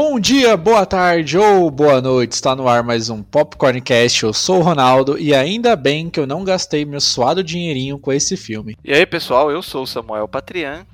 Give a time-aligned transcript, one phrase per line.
[0.00, 2.30] Bom dia, boa tarde ou boa noite.
[2.30, 4.22] Está no ar mais um Popcorncast.
[4.22, 8.12] Eu sou o Ronaldo e ainda bem que eu não gastei meu suado dinheirinho com
[8.12, 8.76] esse filme.
[8.84, 10.86] E aí, pessoal, eu sou o Samuel Patrian.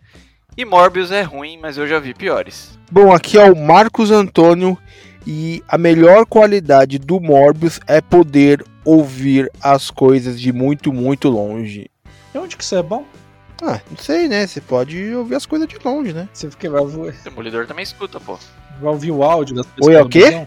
[0.56, 2.78] E Morbius é ruim, mas eu já vi piores.
[2.90, 4.78] Bom, aqui é o Marcos Antônio
[5.26, 11.90] e a melhor qualidade do Morbius é poder ouvir as coisas de muito, muito longe.
[12.34, 13.04] E onde que isso é bom?
[13.62, 14.46] Ah, não sei, né?
[14.46, 16.26] Você pode ouvir as coisas de longe, né?
[16.32, 18.38] Você fica, vai, vai Demolidor também escuta, pô.
[18.82, 19.94] Ouvir o áudio das pessoas.
[19.94, 20.46] Oi, é o quê?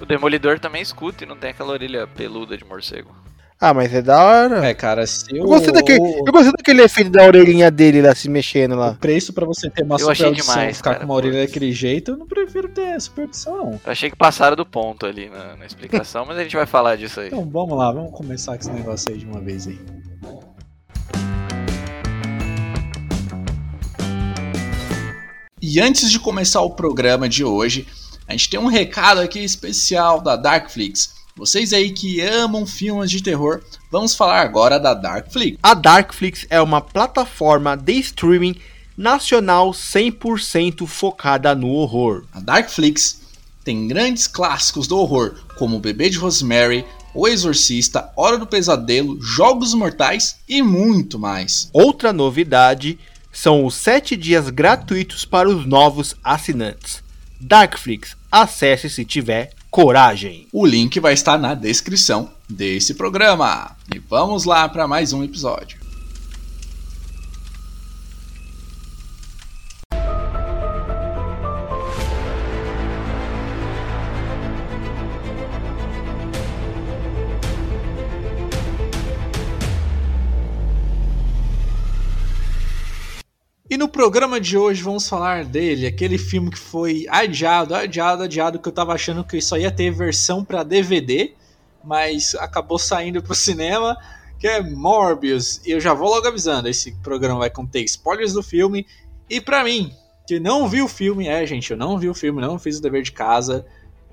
[0.00, 3.10] O Demolidor também escuta e não tem aquela orelha peluda de morcego.
[3.58, 4.66] Ah, mas é da hora.
[4.66, 8.28] É, cara, se Eu gostei, daquele, eu gostei daquele efeito da orelhinha dele lá se
[8.28, 8.94] mexendo O lá.
[9.00, 11.38] preço pra você ter uma Eu super achei audição demais, ficar cara, com uma orelha
[11.40, 11.46] putz.
[11.46, 13.70] daquele jeito, eu não prefiro ter super audição, não.
[13.72, 16.96] Eu achei que passaram do ponto ali na, na explicação, mas a gente vai falar
[16.96, 17.28] disso aí.
[17.28, 19.78] Então vamos lá, vamos começar com esse negócio aí de uma vez aí.
[25.68, 27.88] E antes de começar o programa de hoje,
[28.28, 31.14] a gente tem um recado aqui especial da Darkflix.
[31.36, 35.58] Vocês aí que amam filmes de terror, vamos falar agora da Darkflix.
[35.60, 38.54] A Darkflix é uma plataforma de streaming
[38.96, 42.26] nacional 100% focada no horror.
[42.32, 43.22] A Darkflix
[43.64, 49.20] tem grandes clássicos do horror, como O Bebê de Rosemary, O Exorcista, Hora do Pesadelo,
[49.20, 51.68] Jogos Mortais e muito mais.
[51.72, 53.00] Outra novidade
[53.36, 57.04] são os 7 dias gratuitos para os novos assinantes.
[57.38, 60.48] Darkflix, acesse se tiver coragem.
[60.50, 63.76] O link vai estar na descrição desse programa.
[63.94, 65.85] E vamos lá para mais um episódio.
[83.76, 88.58] E no programa de hoje vamos falar dele, aquele filme que foi adiado, adiado, adiado,
[88.58, 91.34] que eu tava achando que só ia ter versão pra DVD,
[91.84, 93.94] mas acabou saindo pro cinema,
[94.38, 95.60] que é Morbius.
[95.66, 98.86] E eu já vou logo avisando, esse programa vai conter spoilers do filme.
[99.28, 99.92] E pra mim,
[100.26, 102.82] que não viu o filme, é gente, eu não vi o filme, não fiz o
[102.82, 103.66] dever de casa,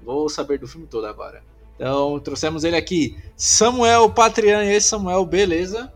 [0.04, 1.42] vou saber do filme todo agora.
[1.78, 5.90] Então trouxemos ele aqui, Samuel Patrian, e aí Samuel, beleza?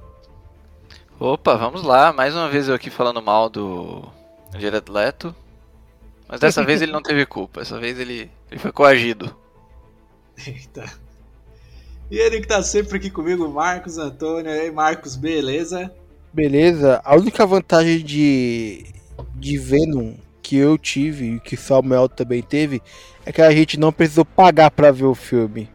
[1.20, 2.14] Opa, vamos lá.
[2.14, 4.04] Mais uma vez eu aqui falando mal do
[4.58, 5.36] Jared Leto.
[6.28, 7.62] Mas dessa vez ele não teve culpa.
[7.62, 9.36] Dessa vez ele, ele foi coagido.
[10.48, 10.86] Eita.
[12.12, 14.52] E ele que tá sempre aqui comigo, Marcos Antônio.
[14.52, 15.90] E aí, Marcos, beleza?
[16.32, 17.02] Beleza?
[17.04, 18.86] A única vantagem de,
[19.34, 22.82] de Venom que eu tive e que Samuel também teve
[23.26, 25.70] é que a gente não precisou pagar pra ver o filme.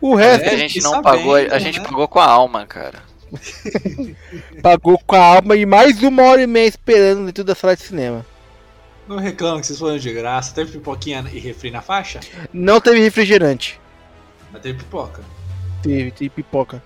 [0.00, 1.82] O resto a É, gente fiquei não sabendo, pagou, a gente né?
[1.82, 3.07] pagou com a alma, cara.
[4.62, 7.82] pagou com a alma e mais uma hora e meia esperando dentro da sala de
[7.82, 8.24] cinema.
[9.08, 10.54] Não reclama que vocês foram de graça.
[10.54, 12.20] Teve pipoquinha e refri na faixa?
[12.52, 13.80] Não teve refrigerante.
[14.52, 15.24] Mas teve pipoca.
[15.82, 16.82] Teve, teve pipoca.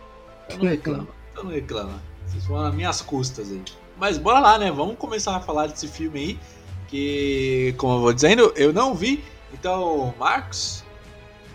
[0.47, 1.08] Então não reclama.
[1.32, 2.02] Então não reclama.
[2.26, 3.62] Vocês foram nas minhas custas aí.
[3.98, 4.70] Mas bora lá, né?
[4.70, 6.38] Vamos começar a falar desse filme aí.
[6.86, 9.25] Que, como eu vou dizendo, eu não vi.
[9.52, 10.84] Então, Marcos,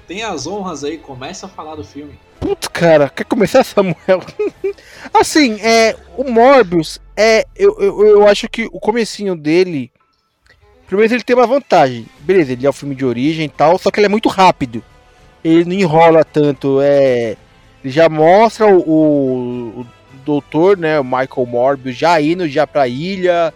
[0.06, 0.98] tem as honras aí.
[0.98, 2.20] Começa a falar do filme.
[2.40, 3.96] Putz, cara, quer começar, Samuel?
[5.14, 9.92] assim, é, o Morbius, é, eu, eu, eu acho que o comecinho dele,
[10.86, 13.90] primeiro ele tem uma vantagem, beleza, ele é um filme de origem e tal, só
[13.90, 14.84] que ele é muito rápido,
[15.44, 17.36] ele não enrola tanto, é,
[17.84, 19.88] ele já mostra o, o, o
[20.24, 23.54] doutor, né, o Michael Morbius, já indo já pra ilha,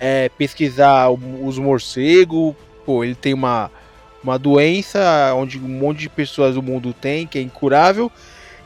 [0.00, 2.54] é, pesquisar os morcegos,
[2.84, 3.70] pô, ele tem uma,
[4.22, 8.10] uma doença onde um monte de pessoas do mundo tem, que é incurável,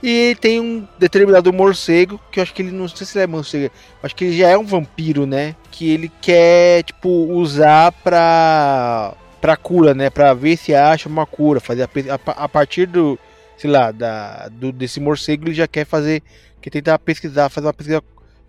[0.03, 3.27] e tem um determinado morcego, que eu acho que ele não sei se ele é
[3.27, 3.73] morcego,
[4.03, 5.57] acho que ele já é um vampiro, né?
[5.71, 10.11] Que ele quer, tipo, usar pra, pra cura, né?
[10.11, 13.19] Pra ver se acha uma cura, fazer a, a, a partir do,
[13.57, 16.23] sei lá, da, do, desse morcego ele já quer fazer,
[16.61, 18.03] quer tentar pesquisar, fazer uma pesquisa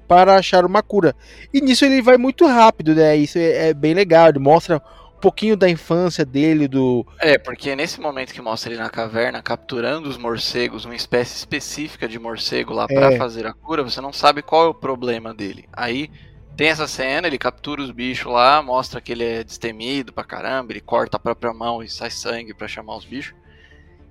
[0.08, 1.16] para achar uma cura.
[1.54, 3.16] E nisso ele vai muito rápido, né?
[3.16, 4.82] Isso é, é bem legal, ele mostra
[5.20, 10.08] pouquinho da infância dele, do, É, porque nesse momento que mostra ele na caverna capturando
[10.08, 13.18] os morcegos, uma espécie específica de morcego lá pra É.
[13.18, 15.68] fazer a cura, você não sabe qual é o problema dele.
[15.74, 16.10] Aí
[16.56, 20.72] tem essa cena, ele captura os bichos lá, mostra que ele é destemido pra caramba,
[20.72, 23.36] ele corta a própria mão e sai sangue pra chamar os bichos.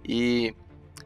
[0.08, 0.54] E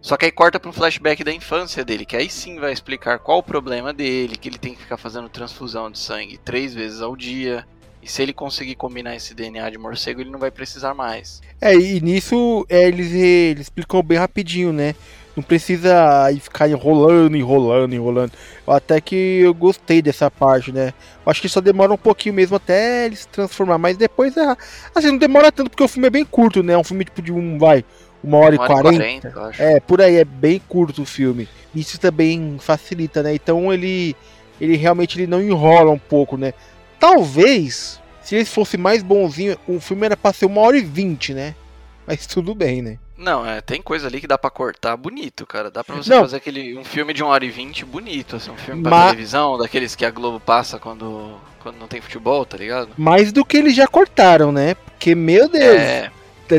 [0.00, 3.18] só que aí corta pra um flashback da infância dele, que aí sim vai explicar
[3.18, 7.00] qual o problema dele, que ele tem que ficar fazendo transfusão de sangue três vezes
[7.02, 7.66] ao dia.
[8.02, 11.42] E se ele conseguir combinar esse DNA de morcego, ele não vai precisar mais.
[11.60, 14.94] É, e nisso é, eles, eles explicam bem rapidinho, né?
[15.36, 18.32] Não precisa ficar enrolando, enrolando, enrolando.
[18.66, 20.92] Até que eu gostei dessa parte, né?
[21.24, 23.78] Eu acho que só demora um pouquinho mesmo até ele se transformar.
[23.78, 24.56] Mas depois é.
[24.94, 26.72] Assim, não demora tanto porque o filme é bem curto, né?
[26.72, 27.58] É um filme tipo de um.
[27.58, 27.84] Vai.
[28.22, 29.52] Uma hora uma e quarenta.
[29.58, 31.48] É, por aí, é bem curto o filme.
[31.74, 33.34] Isso também facilita, né?
[33.34, 34.16] Então ele.
[34.60, 36.52] Ele realmente ele não enrola um pouco, né?
[37.00, 41.32] Talvez, se ele fosse mais bonzinho, o filme era pra ser uma hora e vinte,
[41.32, 41.54] né?
[42.06, 42.98] Mas tudo bem, né?
[43.16, 45.70] Não, é, tem coisa ali que dá para cortar bonito, cara.
[45.70, 46.22] Dá pra você não.
[46.22, 49.10] fazer aquele, um filme de 1 hora e 20 bonito, assim, um filme pra Mas...
[49.10, 52.90] televisão, daqueles que a Globo passa quando, quando não tem futebol, tá ligado?
[52.96, 54.74] Mais do que eles já cortaram, né?
[54.74, 56.10] Porque, meu Deus, é...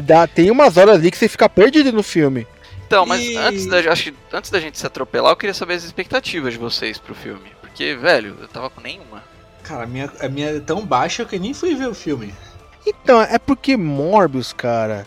[0.03, 2.45] dá, tem umas horas ali que você fica perdido no filme.
[2.85, 3.35] Então, mas e...
[3.37, 6.59] antes, da, acho que, antes da gente se atropelar, eu queria saber as expectativas de
[6.59, 7.49] vocês pro filme.
[7.59, 9.23] Porque, velho, eu tava com nenhuma.
[9.63, 12.33] Cara, a minha, a minha é tão baixa que eu nem fui ver o filme.
[12.85, 15.05] Então, é porque Morbius, cara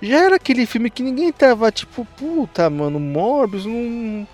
[0.00, 4.26] já era aquele filme que ninguém tava tipo, puta, mano, Morbius, não.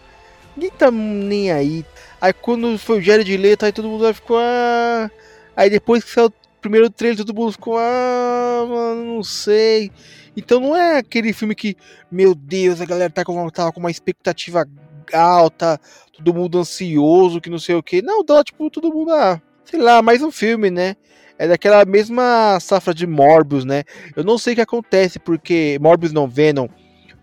[0.57, 1.85] Ninguém tá nem aí.
[2.21, 4.39] Aí quando foi o Jared Leto, aí todo mundo ficou.
[4.39, 5.11] Ah...
[5.57, 7.79] Aí depois que saiu o primeiro trailer, todo mundo ficou.
[7.79, 9.91] Ah, mano, não sei.
[10.37, 11.77] Então não é aquele filme que,
[12.11, 14.67] meu Deus, a galera tá com, tava com uma expectativa
[15.13, 15.81] alta,
[16.17, 18.03] todo mundo ansioso, que não sei o que.
[18.03, 20.97] Não, dá tipo todo mundo, ah, sei lá, mais um filme, né?
[21.39, 23.85] é daquela mesma safra de Morbius, né?
[24.15, 25.79] Eu não sei o que acontece, porque.
[25.81, 26.69] Morbius não, Venom.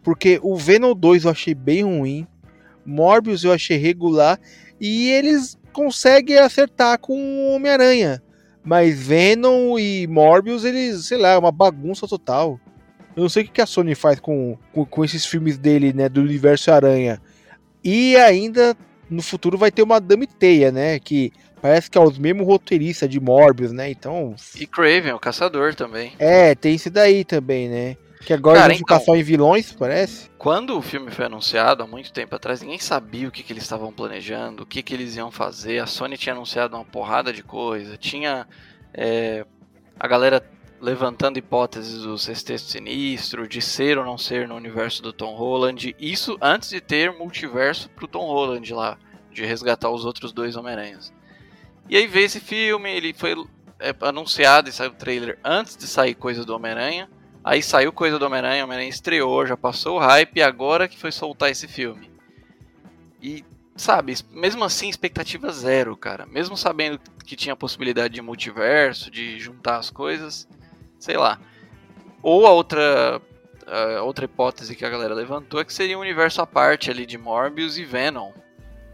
[0.04, 2.28] Porque o Venom 2 eu achei bem ruim.
[2.86, 4.40] Morbius eu achei regular.
[4.80, 8.22] E eles conseguem acertar com o Homem-Aranha.
[8.64, 12.60] Mas Venom e Morbius, eles, sei lá, é uma bagunça total.
[13.16, 16.10] Eu não sei o que a Sony faz com, com, com esses filmes dele, né?
[16.10, 17.22] Do universo Aranha.
[17.84, 18.76] E ainda
[19.10, 21.00] no futuro vai ter uma Dame Teia, né?
[21.00, 21.32] Que
[21.62, 23.92] Parece que é os mesmos roteiristas de Morbius, né?
[23.92, 24.36] Então.
[24.60, 26.14] E Craven, o caçador também.
[26.18, 27.98] É, tem esse daí também, né?
[28.26, 30.30] Que agora Cara, vão então, ficar só em vilões, parece.
[30.38, 33.64] Quando o filme foi anunciado, há muito tempo atrás, ninguém sabia o que, que eles
[33.64, 35.80] estavam planejando, o que, que eles iam fazer.
[35.80, 37.96] A Sony tinha anunciado uma porrada de coisa.
[37.96, 38.48] Tinha
[38.94, 39.46] é,
[40.00, 40.44] a galera
[40.82, 45.96] levantando hipóteses do Sexteto Sinistro, de ser ou não ser no universo do Tom Holland.
[46.00, 48.98] Isso antes de ter multiverso pro Tom Holland lá,
[49.32, 51.14] de resgatar os outros dois Homem-Aranhas.
[51.88, 53.36] E aí veio esse filme, ele foi
[53.80, 57.08] é, anunciado e saiu o trailer antes de sair coisa do Homem-Aranha.
[57.44, 61.12] Aí saiu coisa do Homem-Aranha, Homem-Aranha estreou, já passou o hype e agora que foi
[61.12, 62.10] soltar esse filme.
[63.22, 63.46] E,
[63.76, 66.26] sabe, mesmo assim, expectativa zero, cara.
[66.26, 70.48] Mesmo sabendo que tinha possibilidade de multiverso, de juntar as coisas,
[71.02, 71.38] sei lá.
[72.24, 73.22] Ou a outra,
[73.68, 77.06] a outra hipótese que a galera levantou é que seria um universo à parte ali
[77.06, 78.32] de Morbius e Venom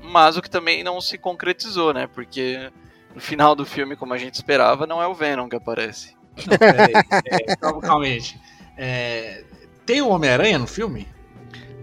[0.01, 2.07] mas o que também não se concretizou, né?
[2.07, 2.71] Porque
[3.13, 6.15] no final do filme, como a gente esperava, não é o Venom que aparece.
[6.45, 6.93] Não, peraí,
[7.25, 8.39] é, calma, calmente.
[8.77, 9.43] É,
[9.85, 11.07] tem o Homem-Aranha no filme?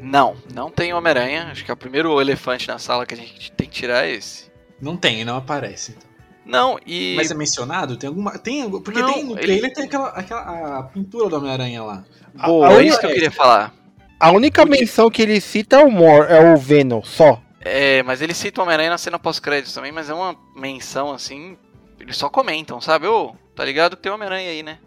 [0.00, 1.48] Não, não tem Homem-Aranha.
[1.50, 4.12] Acho que é o primeiro elefante na sala que a gente tem que tirar é
[4.12, 4.50] esse.
[4.80, 5.92] Não tem, não aparece.
[5.92, 6.13] Então.
[6.44, 7.14] Não, e.
[7.16, 7.96] Mas é mencionado?
[7.96, 8.38] Tem alguma.
[8.38, 9.70] Tem, porque não, tem no trailer ele...
[9.70, 12.04] tem aquela, aquela a pintura do Homem-Aranha lá.
[12.34, 13.72] Boa, a, a é isso que eu queria falar.
[14.20, 17.40] A única menção que ele cita é o Mor, é o Venom, só.
[17.60, 21.56] É, mas ele cita o Homem-Aranha na cena pós-créditos também, mas é uma menção assim.
[21.98, 23.06] Eles só comentam, sabe?
[23.06, 24.78] Ô, tá ligado que tem Homem-Aranha aí, né?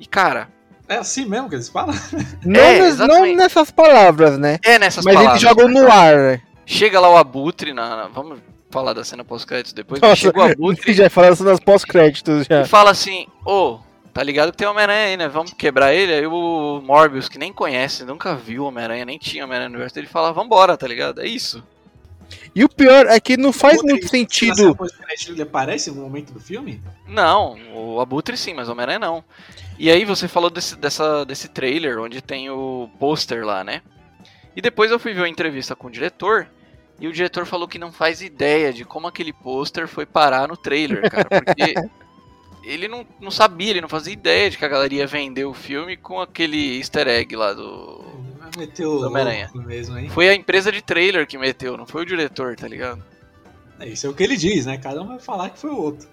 [0.00, 0.48] E cara.
[0.88, 1.94] É assim mesmo que eles falam?
[2.44, 4.58] Não, é, não nessas palavras, né?
[4.64, 5.42] É nessas mas palavras.
[5.42, 6.40] Mas eles jogam no ar, né?
[6.66, 7.96] Chega lá o Abutre na.
[7.96, 8.40] na vamos
[8.72, 10.00] falar da cena pós-créditos depois.
[10.00, 10.92] Nossa, chega o Abutre.
[10.92, 12.62] já falaram das pós-créditos já.
[12.62, 13.78] E fala assim: Ô,
[14.12, 15.28] tá ligado que tem Homem-Aranha aí, né?
[15.28, 16.12] Vamos quebrar ele.
[16.12, 20.06] Aí o Morbius, que nem conhece, nunca viu Homem-Aranha, nem tinha Homem-Aranha no universo, ele
[20.08, 21.20] fala: Vambora, tá ligado?
[21.20, 21.62] É isso.
[22.54, 24.76] E o pior é que não faz muito sentido.
[25.28, 26.82] Ele aparece no momento do filme?
[27.06, 29.24] Não, o Abutre sim, mas o Homem-Aranha não.
[29.78, 33.82] E aí você falou desse, dessa, desse trailer onde tem o pôster lá, né?
[34.54, 36.46] E depois eu fui ver uma entrevista com o diretor.
[37.02, 40.56] E o diretor falou que não faz ideia de como aquele pôster foi parar no
[40.56, 41.28] trailer, cara.
[41.28, 41.74] Porque
[42.62, 45.52] ele não, não sabia, ele não fazia ideia de que a galera ia vender o
[45.52, 48.04] filme com aquele easter egg lá do,
[48.56, 49.50] meteu do Homem-Aranha.
[49.52, 50.08] Mesmo, hein?
[50.10, 53.02] Foi a empresa de trailer que meteu, não foi o diretor, tá ligado?
[53.80, 54.78] É, isso é o que ele diz, né?
[54.78, 56.08] Cada um vai falar que foi o outro.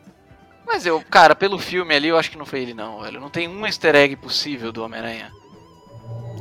[0.65, 3.21] Mas eu, cara, pelo filme ali, eu acho que não foi ele não, velho.
[3.21, 5.31] Não tem um easter egg possível do Homem-Aranha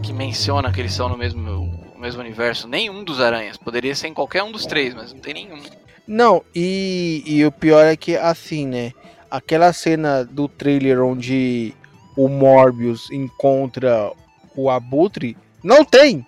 [0.02, 2.68] que menciona que eles são no mesmo, no mesmo universo.
[2.68, 3.56] Nenhum dos aranhas.
[3.56, 5.60] Poderia ser em qualquer um dos três, mas não tem nenhum.
[6.06, 8.92] Não, e, e o pior é que, assim, né?
[9.30, 11.74] Aquela cena do trailer onde
[12.16, 14.10] o Morbius encontra
[14.56, 16.24] o Abutre não tem.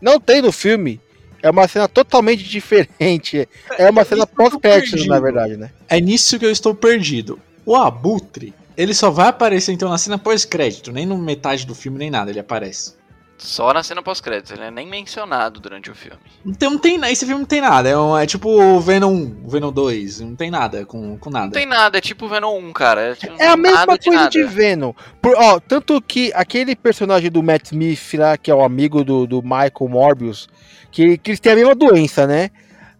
[0.00, 1.00] Não tem no filme.
[1.42, 3.48] É uma cena totalmente diferente.
[3.76, 5.70] É uma é cena pós-crédito, na verdade, né?
[5.88, 7.40] É nisso que eu estou perdido.
[7.66, 11.98] O Abutre, ele só vai aparecer então na cena pós-crédito, nem no metade do filme,
[11.98, 12.99] nem nada, ele aparece.
[13.42, 16.18] Só na cena pós-créditos, ele é nem mencionado durante o filme.
[16.44, 19.10] Não tem, não tem, esse filme não tem nada, é, um, é tipo o Venom
[19.14, 21.46] 1, o Venom 2, não tem nada com, com nada.
[21.46, 23.00] Não tem nada, é tipo o Venom 1, cara.
[23.00, 24.28] É, tipo, É a mesma nada coisa nada.
[24.30, 24.92] de Venom.
[25.22, 29.26] Por- ó, tanto que aquele personagem do Matt Smith lá, que é o amigo do,
[29.26, 30.46] do Michael Morbius,
[30.92, 32.50] que, que eles têm a mesma doença, né?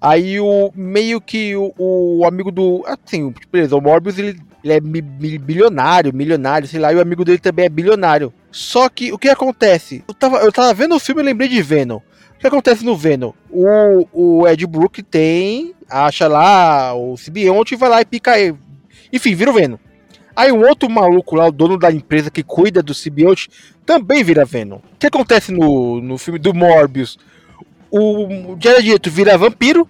[0.01, 2.83] Aí o meio que o, o amigo do.
[2.87, 7.01] Assim, beleza, o Morbius ele, ele é mi- mi- bilionário, milionário, sei lá, e o
[7.03, 8.33] amigo dele também é bilionário.
[8.51, 10.05] Só que o que acontece?
[10.07, 11.99] Eu tava, eu tava vendo o filme e lembrei de Venom.
[11.99, 13.33] O que acontece no Venom?
[13.51, 15.75] O, o Ed Brook tem.
[15.89, 18.57] Acha lá o simbionte e vai lá e pica ele.
[19.13, 19.77] Enfim, vira o Venom.
[20.35, 23.51] Aí um outro maluco lá, o dono da empresa que cuida do simbionte,
[23.85, 24.77] também vira Venom.
[24.77, 27.19] O que acontece no, no filme do Morbius?
[27.91, 29.89] O Jared Leto vira vampiro,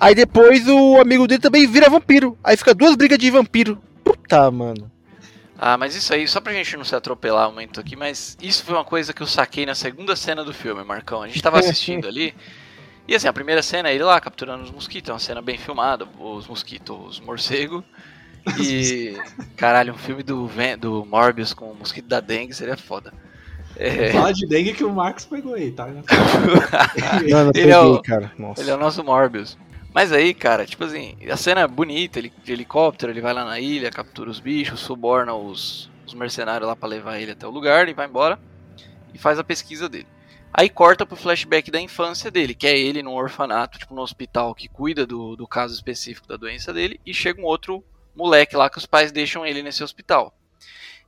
[0.00, 2.38] aí depois o amigo dele também vira vampiro.
[2.42, 3.78] Aí fica duas brigas de vampiro.
[4.02, 4.90] Puta, mano.
[5.58, 8.64] Ah, mas isso aí, só pra gente não se atropelar um momento aqui, mas isso
[8.64, 11.22] foi uma coisa que eu saquei na segunda cena do filme, Marcão.
[11.22, 12.34] A gente tava assistindo ali.
[13.06, 15.56] E assim, a primeira cena é ele lá capturando os mosquitos, é uma cena bem
[15.58, 17.82] filmada, os mosquitos, os morcegos.
[18.60, 19.16] E.
[19.56, 23.10] Caralho, um filme do, Ven- do Morbius com o mosquito da dengue seria foda.
[23.74, 25.86] É, Fala de dengue que o Marcos pegou aí, tá?
[25.88, 26.02] Mano,
[27.24, 28.30] Ele eu é peguei, o- cara.
[28.38, 28.60] Nossa.
[28.60, 29.56] Ele é o nosso Morbius.
[29.94, 33.44] Mas aí, cara, tipo assim, a cena é bonita, ele de helicóptero, ele vai lá
[33.44, 37.50] na ilha, captura os bichos, suborna os, os mercenários lá pra levar ele até o
[37.50, 38.36] lugar, e vai embora
[39.14, 40.08] e faz a pesquisa dele.
[40.52, 44.52] Aí corta pro flashback da infância dele, que é ele num orfanato, tipo no hospital
[44.52, 47.84] que cuida do, do caso específico da doença dele, e chega um outro
[48.16, 50.36] moleque lá que os pais deixam ele nesse hospital.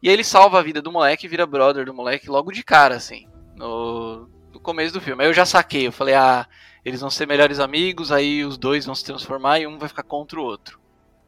[0.00, 2.62] E aí ele salva a vida do moleque e vira brother do moleque logo de
[2.62, 3.26] cara, assim,
[3.56, 5.24] no, no começo do filme.
[5.24, 6.46] Aí eu já saquei, eu falei, ah,
[6.86, 10.04] eles vão ser melhores amigos, aí os dois vão se transformar e um vai ficar
[10.04, 10.78] contra o outro.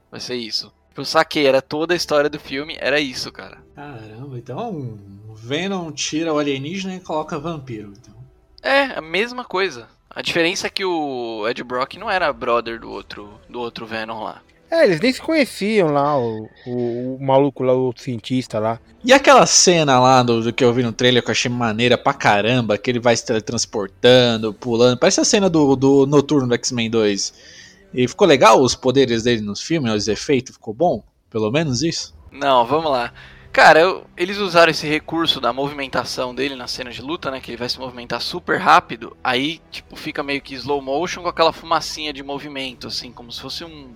[0.08, 0.72] Vai ser isso.
[0.96, 3.58] Eu saquei, era toda a história do filme, era isso, cara.
[3.74, 4.96] Caramba, então
[5.28, 7.92] o Venom tira o alienígena e coloca vampiro.
[7.98, 8.14] Então.
[8.62, 9.88] É, a mesma coisa.
[10.08, 14.22] A diferença é que o Ed Brock não era brother do outro, do outro Venom
[14.22, 14.40] lá.
[14.70, 18.78] É, eles nem se conheciam lá, o, o, o maluco lá, o cientista lá.
[19.02, 21.96] E aquela cena lá do, do que eu vi no trailer que eu achei maneira
[21.96, 24.98] pra caramba, que ele vai se teletransportando, pulando.
[24.98, 27.34] Parece a cena do, do Noturno do X-Men 2.
[27.94, 31.02] E ficou legal os poderes dele nos filmes, os efeitos, ficou bom?
[31.30, 32.14] Pelo menos isso?
[32.30, 33.12] Não, vamos lá.
[33.50, 37.40] Cara, eu- eles usaram esse recurso da movimentação dele na cena de luta, né?
[37.40, 39.16] Que ele vai se movimentar super rápido.
[39.24, 43.40] Aí, tipo, fica meio que slow motion com aquela fumacinha de movimento, assim, como se
[43.40, 43.88] fosse um,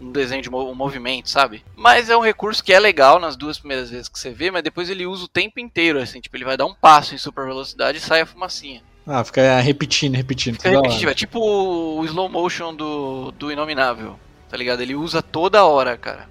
[0.00, 1.64] um desenho de um movimento, sabe?
[1.76, 4.62] Mas é um recurso que é legal nas duas primeiras vezes que você vê, mas
[4.62, 7.46] depois ele usa o tempo inteiro, assim, tipo, ele vai dar um passo em super
[7.46, 8.82] velocidade e sai a fumacinha.
[9.06, 10.54] Ah, fica repetindo, repetindo.
[10.54, 14.80] Fica é tipo o slow motion do, do Inominável, tá ligado?
[14.80, 16.28] Ele usa toda hora, cara.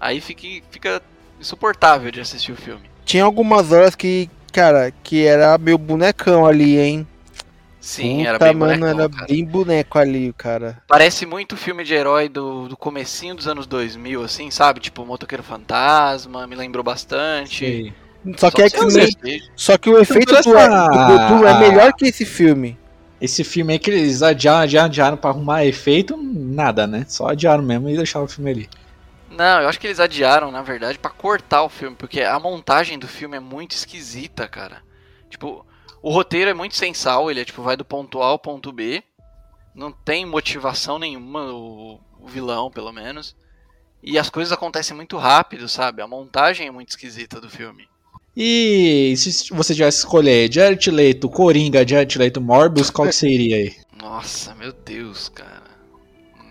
[0.00, 1.02] Aí fica, fica
[1.38, 2.88] insuportável de assistir o filme.
[3.04, 7.06] Tinha algumas horas que, cara, que era meio bonecão ali, hein?
[7.86, 9.26] Sim, Puta, era bem mano, bonecão, era cara.
[9.28, 10.82] bem boneco ali, cara.
[10.86, 14.80] Parece muito filme de herói do, do comecinho dos anos 2000, assim, sabe?
[14.80, 17.58] Tipo, Motoqueiro Fantasma, me lembrou bastante.
[17.58, 17.94] Sei.
[18.36, 21.46] Só que, que X-Men, os efeitos- só que o efeito parece do, a- do, do
[21.46, 22.76] é melhor que esse filme.
[23.20, 27.04] Esse filme aí que eles adiaram, adiaram, adiaram pra arrumar efeito, nada, né?
[27.08, 28.70] Só adiaram mesmo e deixaram o filme ali.
[29.28, 32.98] Não, eu acho que eles adiaram, na verdade, pra cortar o filme, porque a montagem
[32.98, 34.82] do filme é muito esquisita, cara.
[35.28, 35.66] Tipo,
[36.06, 39.02] o roteiro é muito sensal, ele é tipo, vai do ponto A ao ponto B.
[39.74, 43.34] Não tem motivação nenhuma, o, o vilão, pelo menos.
[44.00, 46.00] E as coisas acontecem muito rápido, sabe?
[46.00, 47.88] A montagem é muito esquisita do filme.
[48.36, 53.56] E se você tivesse que escolher Jared Leto, Coringa, Jared Leto, Morbius, qual que seria
[53.56, 53.74] aí?
[54.00, 55.64] Nossa, meu Deus, cara.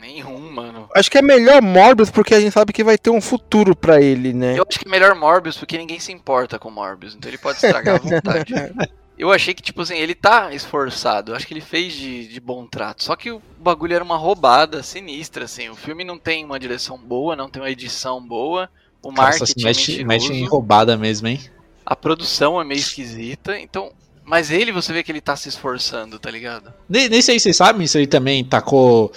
[0.02, 0.90] Nenhum, mano.
[0.94, 4.02] Acho que é melhor Morbius porque a gente sabe que vai ter um futuro pra
[4.02, 4.60] ele, né?
[4.60, 7.56] Eu acho que é melhor Morbius porque ninguém se importa com Morbius, então ele pode
[7.56, 8.54] estragar à vontade.
[9.18, 11.32] Eu achei que, tipo assim, ele tá esforçado.
[11.32, 13.04] Eu acho que ele fez de, de bom trato.
[13.04, 15.70] Só que o bagulho era uma roubada sinistra, assim.
[15.70, 18.70] O filme não tem uma direção boa, não tem uma edição boa.
[19.02, 20.06] O só marketing é mentiroso.
[20.06, 21.40] mete em roubada mesmo, hein?
[21.86, 23.58] A produção é meio esquisita.
[23.60, 23.92] Então...
[24.28, 26.74] Mas ele, você vê que ele tá se esforçando, tá ligado?
[26.90, 29.12] Ne- Nem sei se vocês sabem se ele também tacou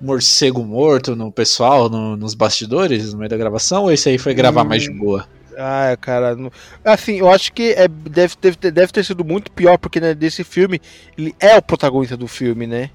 [0.00, 4.34] morcego morto no pessoal, no- nos bastidores, no meio da gravação, ou esse aí foi
[4.34, 4.68] gravar Hum.
[4.68, 5.28] mais de boa?
[5.58, 6.34] Ah, cara.
[6.36, 6.50] não-
[6.84, 10.14] Assim, eu acho que é, deve, deve, ter, deve ter sido muito pior, porque né,
[10.14, 10.80] desse filme,
[11.16, 12.90] ele é o protagonista do filme, né?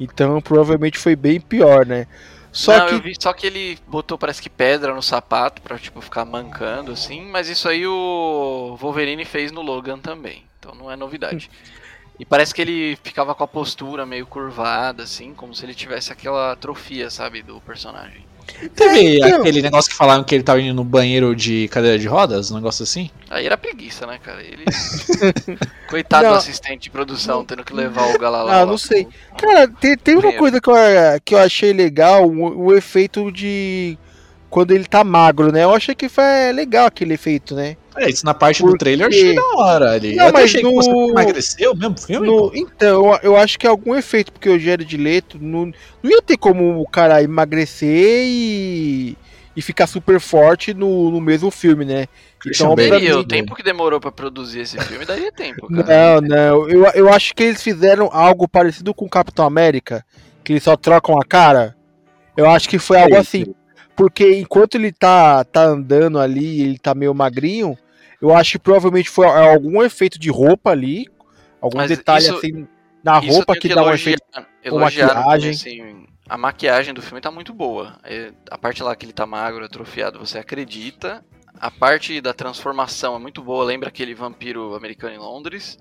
[0.00, 2.06] Então provavelmente foi bem pior, né?
[2.52, 2.94] Só não, que.
[2.94, 6.92] eu vi só que ele botou, parece que pedra no sapato pra, tipo, ficar mancando,
[6.92, 7.22] assim.
[7.30, 10.44] Mas isso aí o Wolverine fez no Logan também.
[10.58, 11.50] Então não é novidade.
[12.18, 16.12] E parece que ele ficava com a postura meio curvada, assim, como se ele tivesse
[16.12, 18.26] aquela atrofia, sabe, do personagem.
[18.74, 19.40] Teve É, então.
[19.40, 22.54] aquele negócio que falaram que ele tava indo no banheiro de cadeira de rodas, um
[22.56, 23.10] negócio assim?
[23.30, 24.40] Aí era preguiça, né, cara?
[24.42, 24.64] Ele.
[25.88, 26.32] Coitado Não.
[26.32, 28.52] do assistente de produção, tendo que levar o Galala.
[28.54, 29.06] Ah, não pro- sei.
[29.36, 30.74] Cara, tem, tem uma coisa que eu,
[31.24, 33.98] que eu achei legal, o, o efeito de.
[34.48, 35.64] Quando ele tá magro, né?
[35.64, 37.76] Eu achei que foi legal aquele efeito, né?
[37.96, 40.14] É, isso na parte do Porque- trailer eu achei da hora ali.
[40.16, 43.66] Não, eu mas achei que no- você emagreceu mesmo filme, No- então, eu, acho que
[43.66, 45.72] é algum efeito, porque o Jared Leto não,
[46.02, 49.16] não ia ter como o cara emagrecer e,
[49.54, 52.06] e ficar super forte no, no mesmo filme, né?
[52.46, 53.12] Então, Bale.
[53.12, 56.20] o tempo que demorou pra produzir esse filme daria tempo, cara.
[56.20, 56.68] Não, não.
[56.68, 60.04] Eu, eu acho que eles fizeram algo parecido com o Capitão América,
[60.42, 61.76] que eles só trocam a cara.
[62.36, 63.44] Eu acho que foi algo assim.
[63.96, 67.76] Porque enquanto ele tá, tá andando ali, ele tá meio magrinho,
[68.20, 71.06] eu acho que provavelmente foi algum efeito de roupa ali,
[71.60, 72.66] algum Mas detalhe isso- assim
[73.04, 74.22] na roupa tenho que, dá um efeito.
[74.64, 75.50] no maquiagem.
[75.52, 76.06] comecinho.
[76.28, 77.98] A maquiagem do filme tá muito boa.
[78.04, 81.22] É, a parte lá que ele tá magro, atrofiado, você acredita.
[81.60, 85.78] A parte da transformação é muito boa, lembra aquele vampiro americano em Londres.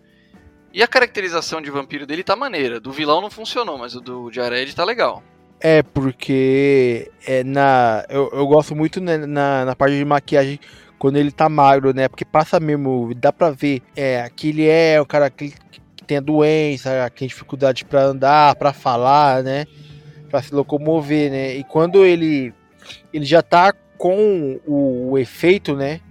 [0.74, 2.80] E a caracterização de vampiro dele tá maneira.
[2.80, 5.24] Do vilão não funcionou, mas o do Jared tá legal.
[5.64, 10.60] É, porque é na, eu, eu gosto muito né, na, na parte de maquiagem
[10.98, 12.08] quando ele tá magro, né?
[12.08, 16.18] Porque passa mesmo, dá pra ver é, que ele é o cara que, que tem
[16.18, 19.66] a doença, que tem dificuldade pra andar, pra falar, né?
[20.30, 21.56] Pra se locomover, né?
[21.56, 22.54] E quando ele,
[23.14, 26.02] ele já tá com o, o efeito, né?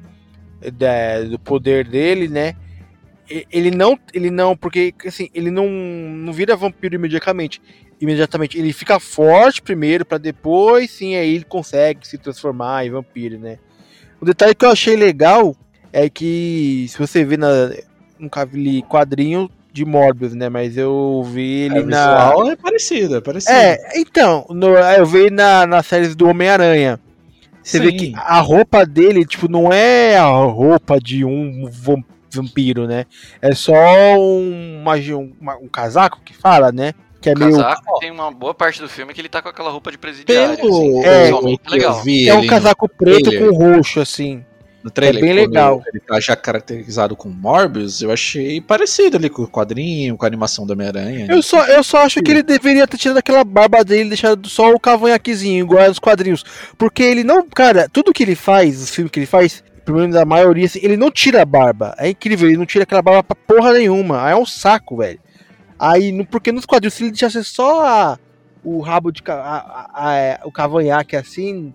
[0.72, 2.54] da- do poder dele, né?
[3.50, 7.62] Ele não, ele não, porque assim, ele não, não vira vampiro imediatamente
[8.00, 8.58] imediatamente.
[8.58, 13.58] Ele fica forte primeiro, pra depois sim aí ele consegue se transformar em vampiro, né?
[14.20, 15.54] O detalhe que eu achei legal
[15.92, 17.70] é que se você vê na
[18.18, 20.48] nunca vi quadrinho de Morbius, né?
[20.48, 23.52] Mas eu vi ele É, o na visual é parecido, é parecido.
[23.56, 26.98] é, então, no- eu vi na, na séries do Homem-Aranha.
[27.62, 27.96] Você vê Sim.
[27.96, 32.02] que a roupa dele, tipo, não é a roupa de um vam-
[32.32, 33.04] vampiro, né?
[33.40, 33.74] É só
[34.18, 35.32] um, uma- um,
[35.64, 36.92] um casaco que fala, né?
[37.20, 37.52] Que é meio.
[37.52, 40.56] Casaco tem uma boa parte do filme que ele tá com aquela roupa de presidiário.
[40.56, 43.50] Pelo assim, É, visualmente que eu vi É um casaco preto trailer.
[43.50, 44.42] com roxo, assim.
[44.82, 45.82] no trailer, é bem legal.
[45.92, 50.28] Ele tá já caracterizado com Morbius, eu achei parecido ali com o quadrinho, com a
[50.28, 51.26] animação do Homem-Aranha.
[51.28, 54.48] Eu só, eu só acho que ele deveria ter tirado aquela barba dele e deixado
[54.48, 56.42] só o cavanhaquezinho, igual nos quadrinhos.
[56.78, 60.16] Porque ele não, cara, tudo que ele faz, os filmes que ele faz, pelo menos
[60.16, 61.94] a maioria, assim, ele não tira a barba.
[61.98, 64.24] É incrível, ele não tira aquela barba pra porra nenhuma.
[64.24, 65.20] Aí é um saco, velho.
[65.80, 68.18] Aí, porque nos quadrinhos, se ele deixasse só a-
[68.62, 69.22] o rabo de.
[69.28, 71.72] a- a- a- o cavanhaque assim.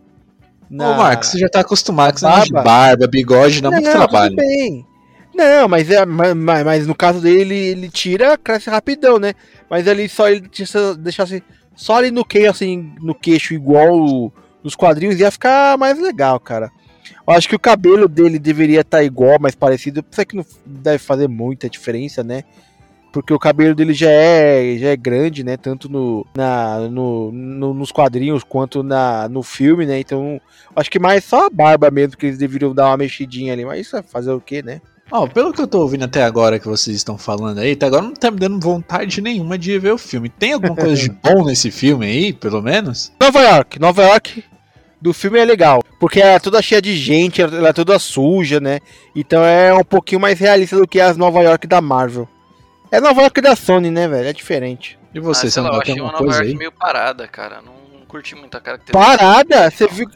[0.72, 2.62] Ô, Marcos, você já tá acostumado com barba.
[2.62, 4.36] barba, bigode, dá muito trabalho.
[4.36, 4.86] Tudo bem.
[5.34, 9.34] Não, mas, é, mas, mas- no caso dele, ele, ele tira, cresce rapidão, né?
[9.70, 11.44] Mas ali só ele deixa- deixasse
[11.76, 14.32] só ali no queixo, assim, no queixo, igual
[14.64, 16.72] nos quadrinhos, ia ficar mais legal, cara.
[17.28, 20.00] Eu acho que o cabelo dele deveria estar igual, mais parecido.
[20.00, 22.44] Apesar que não deve fazer muita diferença, né?
[23.16, 25.56] Porque o cabelo dele já é, já é grande, né?
[25.56, 29.98] Tanto no, na, no, no- nos quadrinhos quanto na, no filme, né?
[30.02, 30.42] Então,
[30.76, 33.64] acho que mais só a barba mesmo que eles deveriam dar uma mexidinha ali.
[33.64, 34.82] Mas isso é fazer o quê, né?
[35.10, 38.02] Ó, pelo que eu tô ouvindo até agora que vocês estão falando aí, até agora
[38.02, 40.28] não tá me dando vontade nenhuma de ver o filme.
[40.28, 43.14] Tem alguma coisa de bom nesse filme aí, pelo menos?
[43.22, 44.44] Nova York, Nova York
[45.02, 45.82] do filme é legal.
[46.02, 48.80] Porque ela é toda cheia de gente, ela é toda suja, né?
[49.16, 52.28] Então é um pouquinho mais realista do que as Nova York da Marvel.
[52.96, 54.28] É Nova York da Sony, né, velho?
[54.28, 54.98] É diferente.
[55.14, 56.58] E você, ah, sei lá, eu achei uma Nova coisa York aí?
[56.58, 57.62] meio parada, cara.
[57.62, 58.98] Não, não curti muito a característica.
[59.18, 59.70] Parada?
[59.70, 60.10] Você viu.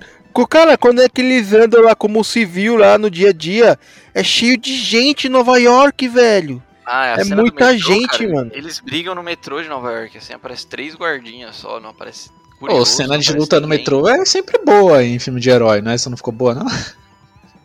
[0.50, 3.78] Cara, quando é que eles andam lá como civil lá no dia a dia,
[4.13, 6.63] é cheio de gente em Nova York, velho.
[6.86, 8.52] Ah, a É cena do muita metrô, gente, cara, mano.
[8.54, 12.30] Eles brigam no metrô de Nova York, assim, aparece três guardinhas só, não aparece.
[12.60, 13.80] Pô, curioso, cena não de luta no ninguém.
[13.80, 15.96] metrô é sempre boa em filme de herói, não é?
[15.96, 16.65] Essa não ficou boa, não?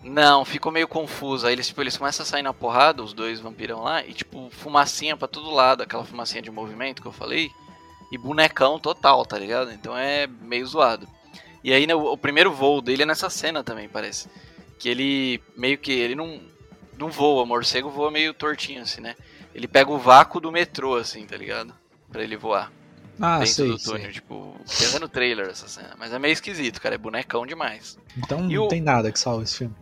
[0.04, 1.46] Não, ficou meio confuso.
[1.46, 4.48] Aí eles, tipo, eles começam a sair na porrada, os dois vampirão lá, e tipo,
[4.50, 7.50] fumacinha pra todo lado, aquela fumacinha de movimento que eu falei,
[8.12, 9.72] e bonecão total, tá ligado?
[9.72, 11.08] Então é meio zoado.
[11.62, 14.28] E aí né, o, o primeiro voo dele é nessa cena também, parece.
[14.78, 15.92] Que ele meio que.
[15.92, 16.38] ele não,
[16.98, 19.16] não voa, morcego voa meio tortinho, assim, né?
[19.54, 21.72] Ele pega o vácuo do metrô, assim, tá ligado?
[22.12, 22.70] Pra ele voar
[23.20, 23.92] Ah, dentro sei, do sei.
[23.94, 25.94] túnel, tipo, tem até no trailer essa cena.
[25.98, 27.96] Mas é meio esquisito, cara, é bonecão demais.
[28.18, 29.74] Então E não o- tem nada que salve esse filme.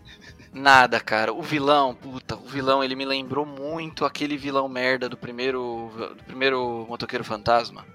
[0.53, 1.33] Nada, cara.
[1.33, 6.25] O vilão, puta, o vilão, ele me lembrou muito aquele vilão merda do primeiro, do
[6.25, 7.87] primeiro Motoqueiro Fantasma.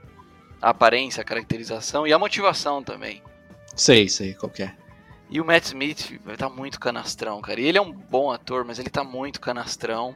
[0.59, 3.21] A aparência, a caracterização e a motivação também.
[3.75, 4.73] Sei, sei, qual que é.
[5.29, 7.61] E o Matt Smith tá muito canastrão, cara.
[7.61, 10.15] E ele é um bom ator, mas ele tá muito canastrão.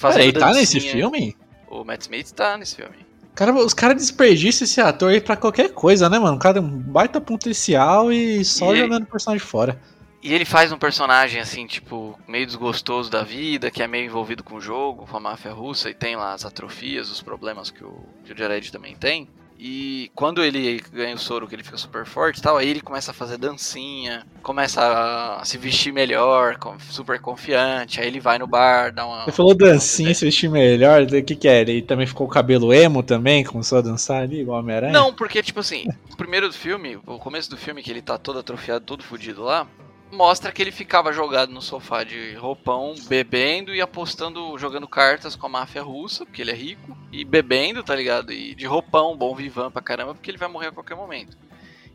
[0.00, 0.60] Peraí, tá dancinha.
[0.60, 1.36] nesse filme?
[1.68, 3.06] O Matt Smith tá nesse filme.
[3.34, 6.36] Cara, os caras desperdiçam esse ator aí pra qualquer coisa, né, mano?
[6.36, 9.78] O cara é um baita potencial e só E- jogando o personagem fora.
[10.22, 14.42] E ele faz um personagem assim, tipo, meio desgostoso da vida, que é meio envolvido
[14.42, 17.84] com o jogo, com a máfia russa, e tem lá as atrofias, os problemas que
[17.84, 19.28] o, que o Jared também tem.
[19.58, 22.80] E quando ele ganha o soro, que ele fica super forte e tal, aí ele
[22.80, 26.58] começa a fazer dancinha, começa a se vestir melhor,
[26.90, 29.24] super confiante, aí ele vai no bar, dá uma.
[29.24, 31.60] Você falou dancinha, se vestir melhor, o que que é?
[31.62, 34.92] Ele também ficou o cabelo emo também, começou a dançar ali, igual Homem-Aranha?
[34.92, 38.18] Não, porque, tipo assim, o primeiro do filme, o começo do filme, que ele tá
[38.18, 39.66] todo atrofiado, todo fudido lá,
[40.10, 45.46] mostra que ele ficava jogado no sofá de roupão, bebendo e apostando, jogando cartas com
[45.46, 48.32] a máfia russa, porque ele é rico, e bebendo, tá ligado?
[48.32, 51.36] E de roupão, bom vivan pra caramba, porque ele vai morrer a qualquer momento.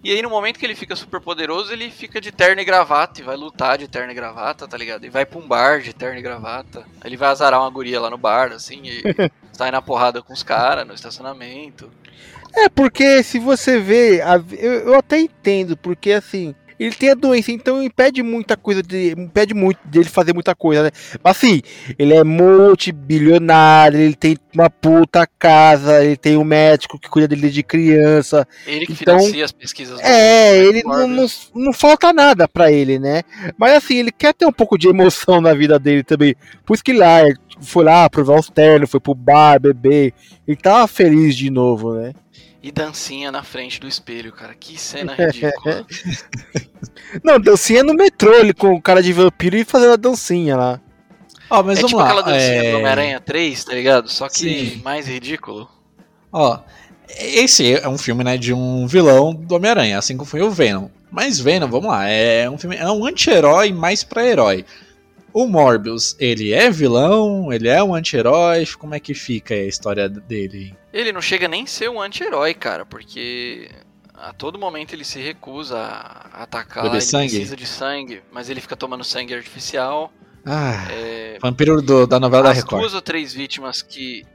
[0.03, 3.21] E aí, no momento que ele fica super poderoso, ele fica de terno e gravata
[3.21, 5.05] e vai lutar de terno e gravata, tá ligado?
[5.05, 6.83] E vai pra um bar de terno e gravata.
[7.05, 9.03] Ele vai azarar uma guria lá no bar, assim, e
[9.53, 11.91] sai na porrada com os caras no estacionamento.
[12.53, 14.21] É, porque se você vê,
[14.57, 19.11] eu, eu até entendo, porque assim, ele tem a doença, então impede muita coisa de.
[19.11, 20.91] impede muito dele fazer muita coisa, né?
[21.23, 21.61] Mas assim,
[21.97, 27.51] ele é multibilionário, ele tem uma puta casa, ele tem um médico que cuida dele
[27.51, 28.47] de criança.
[28.65, 32.97] Ele que Então, financia as pesquisas É, ele não, não, não falta nada pra ele,
[32.97, 33.21] né?
[33.57, 36.35] Mas assim, ele quer ter um pouco de emoção na vida dele também.
[36.65, 40.13] Por isso que lá, ele foi lá provar os ternos, foi pro bar, beber.
[40.47, 42.13] Ele tava feliz de novo, né?
[42.63, 44.53] E dancinha na frente do espelho, cara.
[44.53, 45.85] Que cena ridícula.
[47.23, 50.81] Não, dancinha no metrô, ele com o cara de vampiro e fazendo a dancinha lá.
[51.49, 52.05] Ó, mas é vamos tipo lá.
[52.05, 54.09] aquela dancinha é, do Homem-Aranha 3, tá ligado?
[54.09, 54.81] Só que Sim.
[54.83, 55.67] mais ridículo.
[56.31, 56.59] Ó,
[57.19, 60.87] esse é um filme, né, de um vilão do Homem-Aranha, assim como foi o Venom.
[61.11, 64.65] Mas Venom, vamos lá, é um filme, é um anti-herói mais pra herói.
[65.33, 70.07] O Morbius, ele é vilão, ele é um anti-herói, como é que fica a história
[70.07, 70.73] dele?
[70.93, 73.69] Ele não chega nem a ser um anti-herói, cara, porque
[74.13, 77.29] a todo momento ele se recusa a atacar, Beber ele sangue?
[77.29, 80.11] precisa de sangue, mas ele fica tomando sangue artificial.
[80.45, 82.81] Ah, É, vampiro do- da novela da as Record.
[82.81, 84.25] duas ou três vítimas que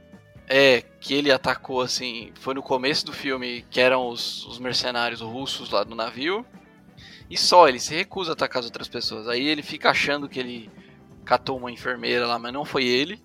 [0.49, 5.19] é que ele atacou assim foi no começo do filme que eram os, os mercenários
[5.19, 6.45] russos lá do navio
[7.29, 10.39] e só ele se recusa a atacar as outras pessoas aí ele fica achando que
[10.39, 10.69] ele
[11.25, 13.21] catou uma enfermeira lá mas não foi ele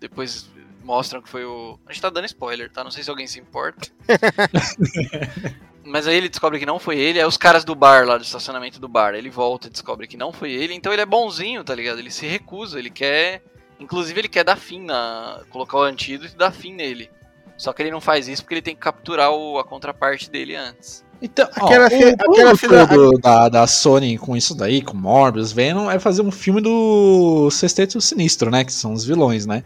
[0.00, 0.50] depois
[0.84, 3.38] mostram que foi o a gente tá dando spoiler tá não sei se alguém se
[3.40, 3.88] importa
[5.84, 8.24] mas aí ele descobre que não foi ele é os caras do bar lá do
[8.24, 11.64] estacionamento do bar ele volta e descobre que não foi ele então ele é bonzinho
[11.64, 13.42] tá ligado ele se recusa ele quer
[13.80, 15.40] Inclusive ele quer dar fim na.
[15.50, 17.10] colocar o antídoto e dar fim nele.
[17.58, 20.54] Só que ele não faz isso porque ele tem que capturar o- a contraparte dele
[20.54, 21.04] antes.
[21.20, 24.82] Então, ó, Aquela o ce- plano aquela cena- todo da, da Sony com isso daí,
[24.82, 28.62] com Morbius, Venom, é fazer um filme do Sexteto Sinistro, né?
[28.64, 29.64] Que são os vilões, né?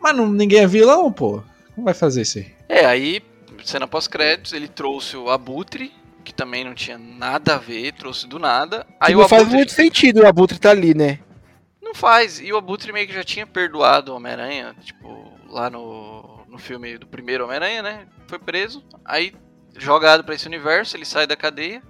[0.00, 1.42] Mas não, ninguém é vilão, pô.
[1.74, 2.52] Como vai fazer isso aí?
[2.68, 3.22] É, aí,
[3.64, 5.92] cena pós-créditos, ele trouxe o Abutre,
[6.24, 8.86] que também não tinha nada a ver, trouxe do nada.
[8.98, 11.18] Aí não faz Abutre muito sentido o Abutre tá ali, né?
[11.90, 12.40] não faz.
[12.40, 16.96] E o Abutre meio que já tinha perdoado o Homem-Aranha, tipo, lá no, no filme
[16.96, 18.06] do primeiro Homem-Aranha, né?
[18.28, 19.34] Foi preso, aí
[19.76, 21.82] jogado pra esse universo, ele sai da cadeia,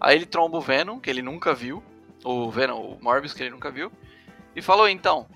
[0.00, 1.82] aí ele tromba o Venom, que ele nunca viu,
[2.24, 3.92] o Venom, o Morbius, que ele nunca viu,
[4.56, 5.26] e falou, então,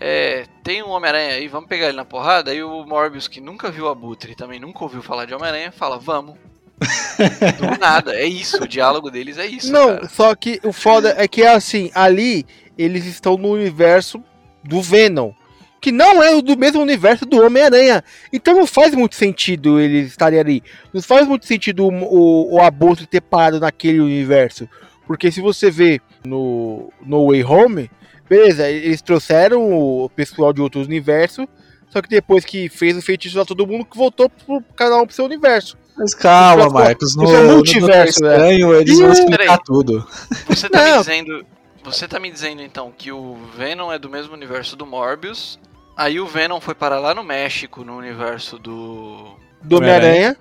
[0.00, 3.70] é, tem um Homem-Aranha aí, vamos pegar ele na porrada, aí o Morbius, que nunca
[3.70, 6.36] viu o Abutre e também nunca ouviu falar de Homem-Aranha, fala, vamos.
[7.58, 10.08] Do nada, é isso, o diálogo deles é isso, não, cara.
[10.08, 12.46] só que o foda é que assim, ali
[12.78, 14.22] eles estão no universo
[14.62, 15.32] do Venom.
[15.80, 18.02] Que não é o do mesmo universo do Homem-Aranha.
[18.32, 20.62] Então não faz muito sentido eles estarem ali.
[20.92, 24.68] Não faz muito sentido o, o, o Abutre ter parado naquele universo.
[25.06, 27.90] Porque se você vê no, no Way Home,
[28.28, 31.46] beleza, eles trouxeram o pessoal de outros universos.
[31.88, 35.06] Só que depois que fez o feitiço lá, todo mundo que voltou pro cada um
[35.06, 35.76] pro seu universo.
[35.96, 37.16] Mas calma, é- Marcos.
[37.16, 39.58] No, isso é no multiverso, Doutor Estranho, eles Ih, vão explicar peraí.
[39.64, 40.06] tudo.
[40.48, 41.46] Você tá me dizendo.
[41.84, 45.58] Você tá me dizendo então que o Venom é do mesmo universo do Morbius.
[45.96, 50.36] Aí o Venom foi para lá no México, no universo do Do Homem-Aranha.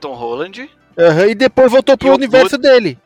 [0.00, 0.70] Tom Holland.
[0.96, 2.96] Aham, e depois voltou pro E o universo dele.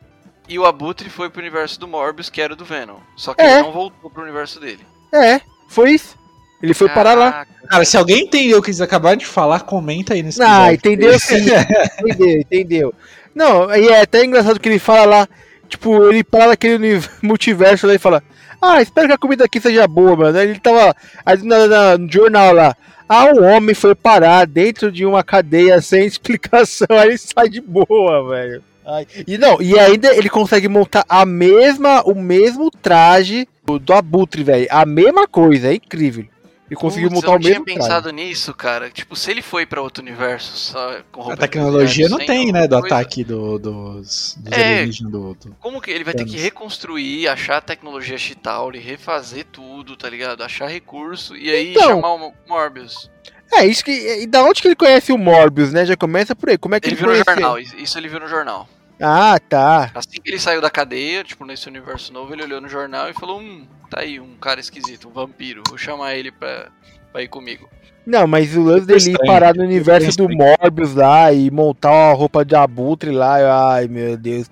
[0.47, 2.97] E o Abutre foi pro universo do Morbius, que era o do Venom.
[3.15, 3.55] Só que É.
[3.55, 4.79] ele não voltou pro universo dele.
[5.13, 6.15] É, foi isso.
[6.63, 7.31] Ele foi parar lá.
[7.31, 7.51] Caraca.
[7.69, 11.19] Cara, se alguém entendeu o que eles acabaram de falar, comenta aí nesse Ah, entendeu
[11.19, 11.35] sim.
[12.01, 12.93] entendeu, entendeu.
[13.35, 15.27] Não, e é até engraçado que ele fala lá,
[15.67, 16.79] tipo, ele para naquele
[17.21, 18.23] multiverso lá e fala,
[18.61, 20.39] ah, espero que a comida aqui seja boa, mano.
[20.39, 22.75] Ele tava aí na- na- no jornal lá.
[23.07, 26.87] Ah, um homem foi parar dentro de uma cadeia sem explicação.
[26.89, 28.63] Aí ele sai de boa, velho.
[28.87, 33.93] Ai, E não, e ainda ele consegue montar a mesma, o mesmo traje do, do
[33.93, 34.67] Abutre, velho.
[34.69, 36.25] A mesma coisa, é incrível.
[36.69, 37.87] Ele conseguiu Putz, montar o eu não mesmo tinha traje.
[37.89, 38.89] pensado nisso, cara.
[38.89, 42.67] Tipo, se ele foi pra outro universo só com roupa A tecnologia não tem, né,
[42.67, 44.73] do coisa, ataque do, dos, dos É.
[44.73, 45.55] alienígenas do outro.
[45.61, 50.43] Como que ele vai ter que reconstruir, achar a tecnologia Chitauri, refazer tudo, tá ligado?
[50.43, 51.83] Achar recurso e aí Então.
[52.01, 53.09] chamar o Morbius.
[53.53, 53.91] É, isso que.
[54.23, 55.85] E da onde que ele conhece o Morbius, né?
[55.85, 56.57] Já começa por aí.
[56.57, 58.67] Como é que Ele ele, viu no jornal, isso ele viu no jornal.
[58.99, 59.91] Ah, tá.
[59.93, 63.13] Assim que ele saiu da cadeia, tipo, nesse universo novo, ele olhou no jornal e
[63.13, 66.67] falou: Hum, tá aí um cara esquisito, um vampiro, vou chamar ele pra,
[67.11, 67.69] pra ir comigo.
[68.05, 70.29] Não, mas o lance dele ir parar no universo do.
[70.29, 74.49] Morbius lá e montar uma roupa de abutre lá, ai meu Deus.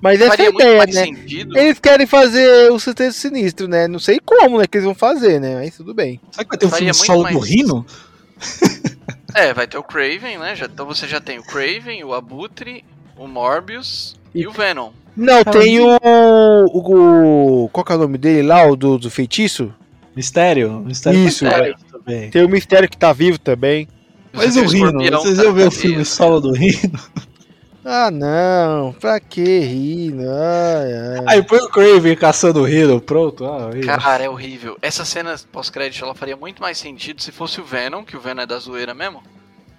[0.00, 0.92] Mas essa é a ideia, né?
[0.92, 1.58] sentido.
[1.58, 3.88] Eles querem fazer o Sexteto Sinistro, né?
[3.88, 5.56] Não sei como, né, que eles vão fazer, né?
[5.56, 6.20] Mas tudo bem.
[6.30, 7.86] Será que vai ter um Faria filme solo mais- do Rino?
[9.34, 10.54] É, vai ter o Craven, né?
[10.54, 12.84] Já, então você já tem o Craven, o Abutre,
[13.24, 14.90] o Morbius e, E- o Venom.
[15.16, 19.10] Não, tem o, o, o- Qual que é o nome dele lá, o do, do
[19.10, 19.72] feitiço?
[20.16, 20.80] Mistério?
[20.80, 21.44] Mistério Isso.
[21.44, 22.30] tá também.
[22.30, 23.86] Tem o Mistério que tá vivo também.
[24.32, 26.98] Mas o Rino, vocês iam ver o filme solo do Rino?
[27.84, 28.92] Ah, não.
[29.00, 30.14] Pra que rir?
[30.20, 31.24] Ai, ai.
[31.28, 33.44] Aí põe o Craven caçando o Rino, pronto.
[33.44, 33.70] Ah.
[33.84, 34.78] Cara, é horrível.
[34.80, 38.42] Essa cena pós-crédito ela faria muito mais sentido se fosse o Venom, que o Venom
[38.42, 39.22] é da zoeira mesmo.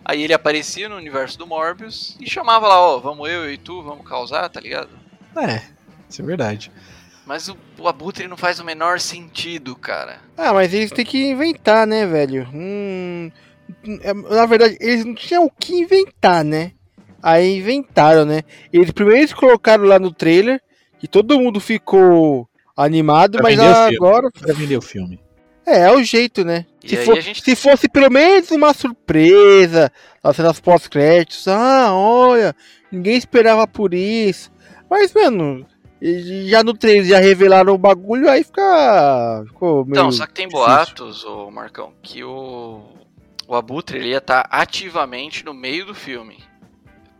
[0.06, 3.82] Aí ele aparecia no universo do Morbius e chamava lá, ó, vamos eu e tu,
[3.82, 4.90] vamos causar, tá ligado?
[5.36, 5.62] É,
[6.10, 6.72] isso é verdade.
[7.26, 10.20] Mas o, o Abutre não faz o menor sentido, cara.
[10.38, 12.48] Ah, mas eles têm que inventar, né, velho?
[12.54, 13.32] Hum,
[14.02, 16.74] é, na verdade, eles não tinham o que inventar, né?
[17.22, 18.42] Aí inventaram, né?
[18.72, 20.62] Eles primeiro eles colocaram lá no trailer
[21.00, 25.20] que todo mundo ficou animado, Pra mas agora Pra vender o filme.
[25.66, 26.66] É, é o jeito, né?
[26.84, 32.56] E Se, for- gente- se fosse pelo menos uma surpresa, as cenas pós-créditos, ah, olha,
[32.92, 34.52] ninguém esperava por isso.
[34.90, 35.66] Mas, mano,
[36.46, 39.44] já no trailer já revelaram o bagulho, aí fica.
[39.48, 40.66] Ficou meio Então, só que tem difícil.
[40.68, 42.82] boatos, ô Marcão, que o,
[43.48, 46.44] o Abutre ele ia estar ativamente no meio do filme.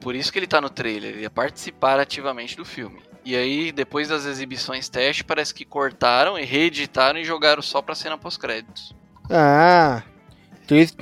[0.02, 3.00] Por isso que ele tá no trailer, ele ia participar ativamente do filme.
[3.26, 7.96] E aí, depois das exibições teste, parece que cortaram e reeditaram e jogaram só pra
[7.96, 8.94] cena pós-créditos.
[9.30, 10.04] Ah,
[10.64, 10.96] então eles,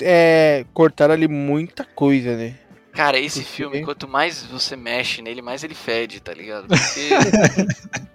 [0.00, 2.54] é, cortaram ali muita coisa, né?
[2.92, 6.66] Cara, esse filme, quanto mais você mexe nele, mais ele fede, tá ligado?
[6.66, 7.10] Porque.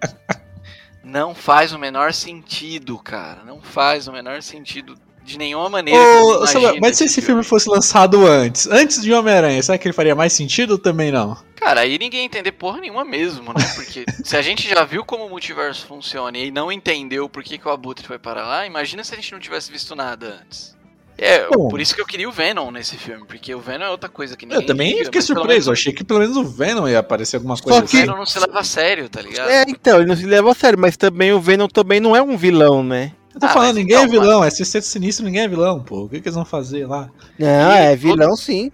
[1.04, 3.44] não faz o menor sentido, cara.
[3.44, 5.98] Não faz o menor sentido de nenhuma maneira.
[6.00, 9.62] que Ô, você Samuel, imagina mas se esse filme fosse lançado antes, antes de Homem-Aranha,
[9.62, 11.36] será que ele faria mais sentido ou também não?
[11.56, 13.64] Cara, aí ninguém ia entender porra nenhuma mesmo, né?
[13.76, 17.56] Porque se a gente já viu como o multiverso funciona e não entendeu por que,
[17.56, 20.72] que o Abutre foi para lá, imagina se a gente não tivesse visto nada antes.
[21.16, 21.68] É, Bom.
[21.68, 24.34] por isso que eu queria o Venom nesse filme, porque o Venom é outra coisa
[24.36, 26.88] que ninguém Eu também liga, fiquei surpreso, eu menos achei que pelo menos o Venom
[26.88, 28.06] ia aparecer alguma Só coisa O que- assim.
[28.06, 29.48] Venom não se leva a sério, tá ligado?
[29.48, 32.22] É, então, ele não se leva a sério, mas também o Venom também não é
[32.22, 33.12] um vilão, né?
[33.34, 35.82] Eu tô Ah, falando, mas ninguém é então, vilão, é sexteto sinistro, ninguém é vilão,
[35.82, 36.02] pô.
[36.04, 37.10] O que, que eles vão fazer lá?
[37.38, 38.70] Não, E é todo- vilão sim.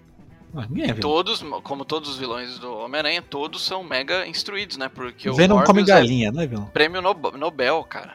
[0.55, 1.01] Ah, ninguém é vilão.
[1.01, 4.89] Todos, como todos os vilões do Homem-Aranha, todos são mega instruídos, né?
[4.93, 6.67] Porque O o Venom come Morbius é galinha, é vilão?
[6.73, 8.15] prêmio Nob- Nobel, cara.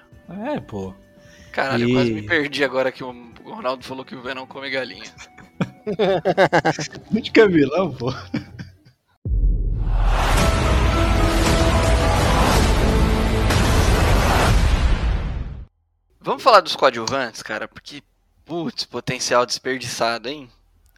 [0.54, 0.94] É, pô.
[1.52, 4.70] Caralho, E- eu quase me perdi agora que o Ronaldo falou que o Venom come
[4.70, 5.04] galinha.
[7.12, 8.14] Gente que é vilão, pô.
[16.24, 18.02] Vamos falar dos coadjuvantes, cara, porque,
[18.46, 20.50] putz, potencial desperdiçado, hein?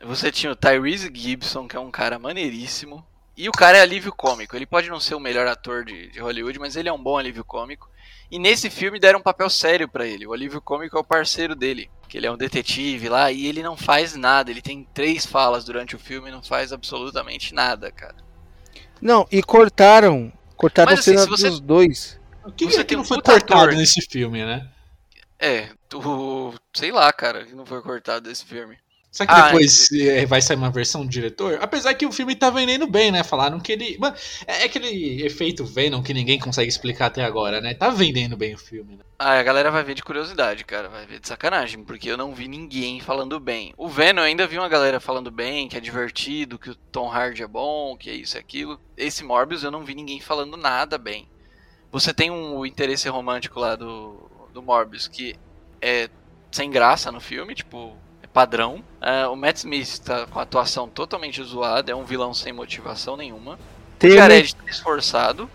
[0.04, 3.04] Você tinha o Tyrese Gibson, que é um cara maneiríssimo.
[3.36, 4.56] E o cara é alívio cômico.
[4.56, 7.18] Ele pode não ser o melhor ator de, de Hollywood, mas ele é um bom
[7.18, 7.90] alívio cômico.
[8.32, 10.26] E nesse filme deram um papel sério pra ele.
[10.28, 11.90] O alívio cômico é o parceiro dele.
[12.08, 14.52] Que ele é um detetive lá e ele não faz nada.
[14.52, 18.16] Ele tem três falas durante o filme e não faz absolutamente nada, cara.
[19.02, 20.32] Não, e cortaram.
[20.56, 22.20] Cortaram Mas, a assim, cena se você- dos dois.
[22.46, 23.74] O que, Você que tem não um foi cortado ator.
[23.74, 24.70] nesse filme, né?
[25.40, 26.54] É, tu.
[26.74, 28.78] Sei lá, cara, que não foi cortado desse filme.
[29.12, 31.58] Será que Ah, depois eh, vai sair uma versão do diretor?
[31.62, 33.24] Apesar que o filme tá vendendo bem, né?
[33.24, 33.98] Falaram que ele.
[33.98, 37.74] Mano, é é aquele efeito Venom que ninguém consegue explicar até agora, né?
[37.74, 39.04] Tá vendendo bem o filme, né?
[39.18, 40.90] Ah, a galera vai ver de curiosidade, cara.
[40.90, 43.74] Vai ver de sacanagem, porque eu não vi ninguém falando bem.
[43.78, 47.10] O Venom eu ainda vi uma galera falando bem, que é divertido, que o Tom
[47.10, 48.80] Hardy é bom, que é isso e aquilo.
[48.98, 51.30] Esse Morbius eu não vi ninguém falando nada bem.
[51.92, 55.36] Você tem um o interesse romântico lá do, do Morbius, que
[55.82, 56.10] é
[56.50, 57.92] sem graça no filme, tipo,
[58.24, 58.82] é padrão.
[59.02, 63.18] Ah, o Matt Smith tá com a atuação totalmente zoada, é um vilão sem motivação
[63.18, 63.60] nenhuma.
[64.00, 65.50] Tem, o Jared tá esforçado.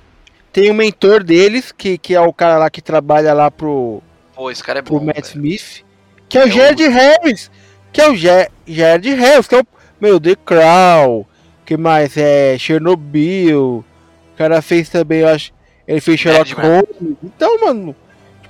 [0.52, 4.02] tem o mentor deles, que, que é o cara lá que trabalha lá pro,
[4.34, 5.06] Pô, esse cara é pro bom.
[5.06, 5.26] Matt velho.
[5.28, 5.84] Smith.
[6.28, 7.50] Que é o É o- Jared Harris.
[7.92, 9.66] Que é o Ge Jared Harris, que é o.
[10.00, 11.24] Meu, The Crown.
[11.66, 12.16] que mais?
[12.16, 12.56] É.
[12.56, 13.84] Chernobyl.
[14.32, 15.52] O cara fez também, eu acho.
[15.88, 16.52] Ele fez Sherlock.
[16.54, 17.16] Holmes.
[17.22, 17.96] Então, mano.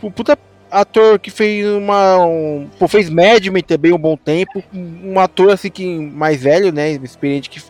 [0.00, 0.38] Tipo, puta
[0.70, 2.24] ator que fez uma.
[2.24, 4.64] Um, pô, fez Madman também um bom tempo.
[4.72, 6.92] Um ator assim que mais velho, né?
[6.92, 7.60] Experiente que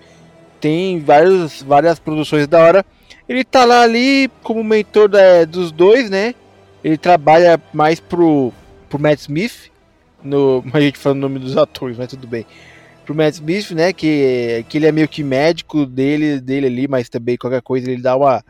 [0.61, 2.87] tem vários, várias produções da hora.
[3.29, 6.37] Ele tá lá ali como mentor da, dos dois, né?
[6.85, 8.53] Ele trabalha mais pro,
[8.89, 9.73] pro Matt Smith.
[10.23, 12.47] No, a gente falando o nome dos atores, mas tudo bem.
[13.05, 13.93] Pro Matt Smith, né?
[13.93, 18.01] Que, que ele é meio que médico dele, dele ali, mas também qualquer coisa ele
[18.01, 18.45] dá uma,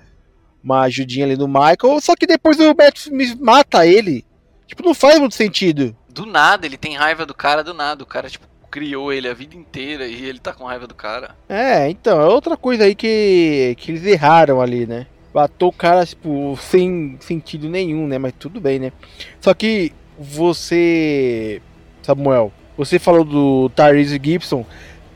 [0.62, 2.01] uma ajudinha ali no Michael.
[2.01, 3.09] Só que depois o Matt
[3.40, 4.25] mata ele.
[4.66, 5.96] Tipo, não faz muito sentido.
[6.09, 8.03] Do nada, ele tem raiva do cara do nada.
[8.03, 11.35] O cara, tipo, criou ele a vida inteira e ele tá com raiva do cara.
[11.49, 15.07] É, então, é outra coisa aí que, que eles erraram ali, né?
[15.35, 18.18] Matou o cara, tipo, sem sentido nenhum, né?
[18.18, 18.92] Mas tudo bem, né?
[19.40, 21.61] Só que você,
[22.03, 24.64] Samuel, você falou do Tyrese Gibson,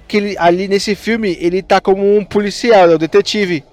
[0.07, 2.95] que ele, ali nesse filme ele tá como um policial, né?
[2.95, 3.65] O detetive.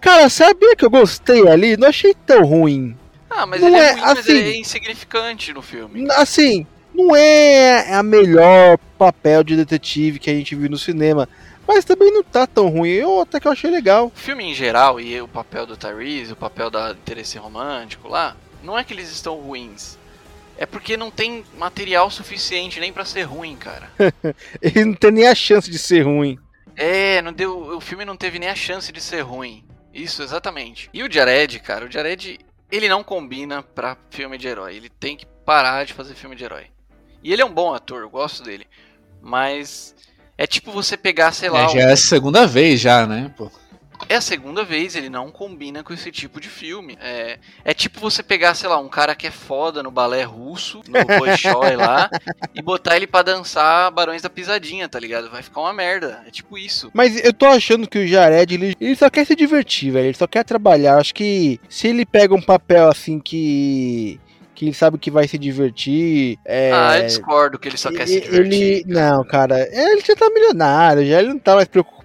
[0.00, 1.76] Cara, sabia que eu gostei ali?
[1.76, 2.96] Não achei tão ruim.
[3.28, 6.06] Ah, mas não ele é, é ruim, assim, mas ele é insignificante no filme.
[6.12, 11.28] Assim, não é a melhor papel de detetive que a gente viu no cinema.
[11.66, 14.06] Mas também não tá tão ruim, eu até que eu achei legal.
[14.06, 18.36] O filme em geral, e o papel do Tyrese, o papel da interesse romântico lá,
[18.62, 19.98] não é que eles estão ruins.
[20.56, 23.90] É porque não tem material suficiente nem para ser ruim, cara.
[24.62, 26.38] Ele não tem nem a chance de ser ruim.
[26.74, 29.62] É, não deu, o filme não teve nem a chance de ser ruim.
[29.96, 30.90] Isso, exatamente.
[30.92, 32.38] E o Jared, cara, o Jared,
[32.70, 34.76] ele não combina pra filme de herói.
[34.76, 36.66] Ele tem que parar de fazer filme de herói.
[37.22, 38.66] E ele é um bom ator, eu gosto dele.
[39.22, 39.94] Mas
[40.36, 41.64] é tipo você pegar, sei lá.
[41.64, 41.88] É, já um...
[41.88, 43.32] é a segunda vez já, né?
[43.36, 43.50] Pô.
[44.08, 46.96] É a segunda vez, ele não combina com esse tipo de filme.
[47.00, 50.80] É, é tipo você pegar, sei lá, um cara que é foda no balé russo,
[50.88, 52.08] no Bolshoi lá,
[52.54, 55.30] e botar ele para dançar Barões da Pisadinha, tá ligado?
[55.30, 56.22] Vai ficar uma merda.
[56.26, 56.90] É tipo isso.
[56.94, 60.06] Mas eu tô achando que o Jared, ele, ele só quer se divertir, velho.
[60.06, 60.98] Ele só quer trabalhar.
[60.98, 64.20] Acho que se ele pega um papel assim que
[64.54, 66.38] que ele sabe que vai se divertir.
[66.42, 66.72] É...
[66.72, 68.62] Ah, eu discordo que ele só quer se divertir.
[68.62, 68.84] Ele...
[68.86, 71.95] Não, cara, ele já tá milionário, já ele não tá mais preocupado.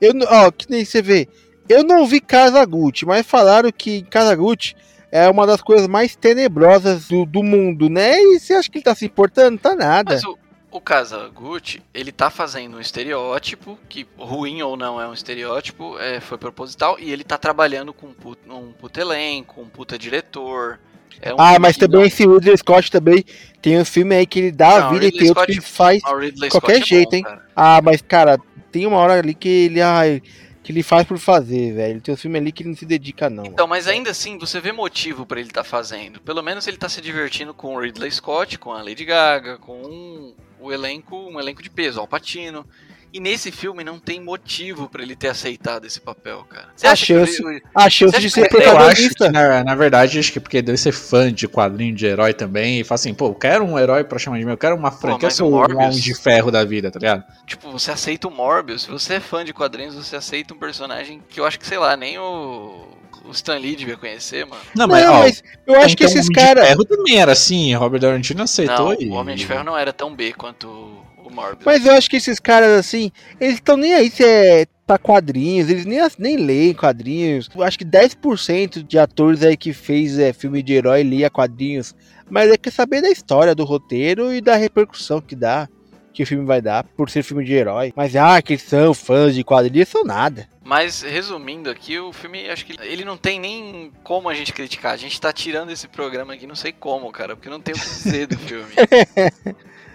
[0.00, 1.28] Eu, ó, que nem você vê,
[1.68, 4.74] eu não vi Casa Gucci, mas falaram que Casa Gucci
[5.10, 8.20] é uma das coisas mais tenebrosas do, do mundo, né?
[8.20, 9.58] E você acha que ele tá se importando?
[9.58, 10.14] Tá nada.
[10.14, 10.38] Mas o,
[10.70, 16.20] o Kazaguchi, ele tá fazendo um estereótipo, que ruim ou não é um estereótipo, é,
[16.20, 20.78] foi proposital, e ele tá trabalhando com um um puto elenco, um puta diretor,
[21.20, 22.06] é um ah, mas também não...
[22.06, 23.24] esse Ridley Scott também
[23.60, 26.00] tem um filme aí que ele dá não, a vida e tem outro que faz
[26.02, 27.22] qualquer Scott jeito, é bom, hein?
[27.22, 27.46] Cara.
[27.56, 28.38] Ah, mas cara,
[28.70, 30.22] tem uma hora ali que ele ai,
[30.62, 32.00] que ele faz por fazer, velho.
[32.00, 33.46] Tem um filme ali que ele não se dedica não.
[33.46, 36.20] Então, mas ainda assim, você vê motivo para ele estar tá fazendo.
[36.20, 39.80] Pelo menos ele tá se divertindo com o Ridley Scott, com a Lady Gaga, com
[39.80, 42.66] um, o elenco, um elenco de peso, Al Pacino.
[43.12, 46.68] E nesse filme não tem motivo para ele ter aceitado esse papel, cara.
[46.76, 47.62] Você a chance, ele...
[47.74, 48.82] a chance de ser protagonista.
[48.84, 52.06] Eu acho que, na, na, verdade, acho que porque deve ser fã de quadrinho de
[52.06, 52.80] herói também.
[52.80, 54.90] E fala assim, pô, eu quero um herói pra chamar de meu, eu quero uma
[54.90, 57.24] franquia, eu sou um homem de ferro da vida, tá ligado?
[57.46, 61.22] Tipo, você aceita o Morbius, se você é fã de quadrinhos, você aceita um personagem
[61.28, 62.88] que eu acho que, sei lá, nem o
[63.28, 64.62] o Stan Lee devia conhecer, mano.
[64.74, 66.64] Não, mas, não, ó, mas eu acho que esses caras.
[66.64, 68.40] O Homem de Ferro também era assim, Robert Downey Jr.
[68.40, 68.94] aceitou.
[68.94, 69.08] Não, e...
[69.08, 71.64] o Homem de Ferro não era tão B quanto o Morbius.
[71.64, 73.10] Mas eu acho que esses caras, assim,
[73.40, 77.48] eles estão nem aí se é pra quadrinhos, eles nem, nem leem quadrinhos.
[77.54, 81.94] Eu acho que 10% de atores aí que fez é, filme de herói lia quadrinhos.
[82.30, 85.68] Mas é que saber da história, do roteiro e da repercussão que dá.
[86.12, 87.92] Que o filme vai dar por ser filme de herói.
[87.94, 90.48] Mas ah, que são fãs de quadrinhos, são nada.
[90.64, 94.92] Mas resumindo aqui, o filme, acho que ele não tem nem como a gente criticar.
[94.92, 97.78] A gente tá tirando esse programa aqui, não sei como, cara, porque não tem o
[97.78, 98.74] que dizer do filme.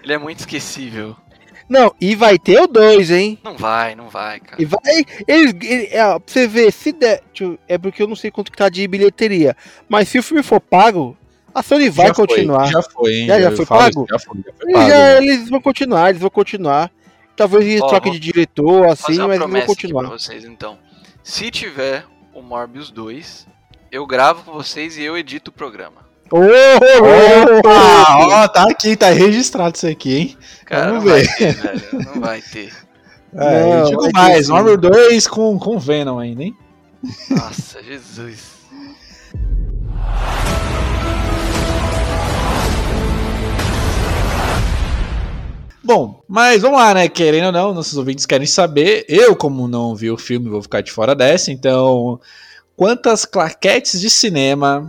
[0.04, 1.16] Ele é muito esquecível.
[1.68, 3.40] Não, e vai ter o 2, hein?
[3.44, 4.62] Não vai, não vai, cara.
[4.62, 4.80] E vai.
[5.28, 7.24] Eles, ele, é, pra você ver, se der.
[7.68, 9.56] É porque eu não sei quanto que tá de bilheteria.
[9.88, 11.18] Mas se o filme for pago,
[11.56, 12.64] a Sony vai já continuar.
[12.64, 13.28] Foi, já foi, hein?
[13.28, 14.06] Já, já foi pago?
[14.10, 14.90] já foi, já foi pago.
[14.90, 16.92] Já, eles vão continuar, eles vão continuar.
[17.36, 20.04] Talvez eles troquem de diretor, assim, mas eles vão continuar.
[20.04, 20.78] Pra vocês, então.
[21.24, 23.48] Se tiver o Morbius 2,
[23.92, 26.04] eu gravo com vocês e eu edito o programa.
[26.32, 28.18] Opa!
[28.18, 30.38] Ó, tá aqui, tá registrado isso aqui, hein?
[30.66, 31.26] Cara, Vamos ver.
[31.26, 32.06] Vai ter, velho.
[32.06, 32.74] Não vai ter.
[33.36, 36.56] É, não, digo mais, Marvel 2 com, com Venom ainda, hein?
[37.32, 38.54] Nossa, Jesus.
[45.84, 47.10] Bom, mas vamos lá, né?
[47.10, 49.04] Querendo ou não, nossos ouvintes querem saber.
[49.10, 51.52] Eu, como não vi o filme, vou ficar de fora dessa.
[51.52, 52.22] Então,
[52.76, 54.82] quantas claquetes de cinema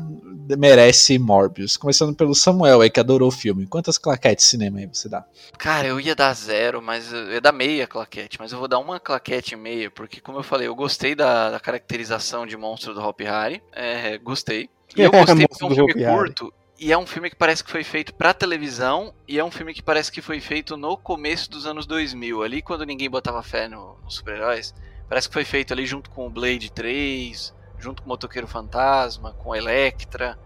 [0.59, 1.77] merece Morbius?
[1.77, 3.67] Começando pelo Samuel aí, que adorou o filme.
[3.67, 5.25] Quantas claquetes de cinema aí você dá?
[5.59, 8.79] Cara, eu ia dar zero, mas eu ia dar meia claquete, mas eu vou dar
[8.79, 12.95] uma claquete e meia, porque como eu falei, eu gostei da, da caracterização de monstro
[12.95, 13.63] do Hop Harry.
[13.73, 14.69] É, gostei.
[14.97, 17.71] E eu gostei porque é um filme curto e é um filme que parece que
[17.71, 21.49] foi feito pra televisão e é um filme que parece que foi feito no começo
[21.51, 24.75] dos anos 2000, ali quando ninguém botava fé nos no super-heróis.
[25.09, 27.55] Parece que foi feito ali junto com o Blade 3,
[27.85, 30.39] junto com o Motoqueiro Fantasma, com Electra.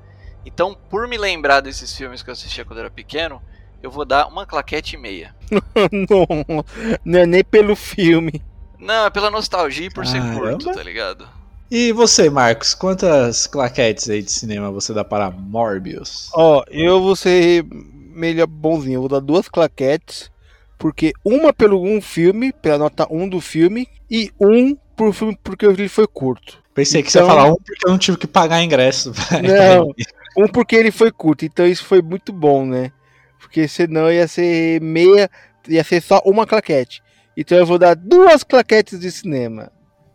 [0.44, 3.40] Então, por me lembrar desses filmes que eu assistia quando era pequeno,
[3.80, 5.34] eu vou dar uma claquete e meia.
[5.50, 6.64] não,
[7.04, 8.42] não é nem pelo filme.
[8.78, 11.28] Não, é pela nostalgia e por ser curto, tá ligado?
[11.70, 16.30] E você, Marcos, quantas claquetes aí de cinema você dá para Morbius?
[16.32, 20.30] Ó, eu vou ser melhor bonzinho, eu vou dar duas claquetes,
[20.78, 25.66] porque uma pelo um filme, pela nota 1 do filme, e um por filme porque
[25.66, 26.58] o filme foi curto.
[26.78, 29.12] Pensei que você ia então- falar um porque eu não tive que pagar ingresso.
[29.42, 29.92] Não,
[30.36, 32.92] um porque ele foi curto, então isso foi muito bom, né?
[33.40, 35.28] Porque senão ia ser meia,
[35.66, 37.02] ia ser só uma claquete.
[37.36, 39.72] Então eu vou dar duas claquetes de cinema.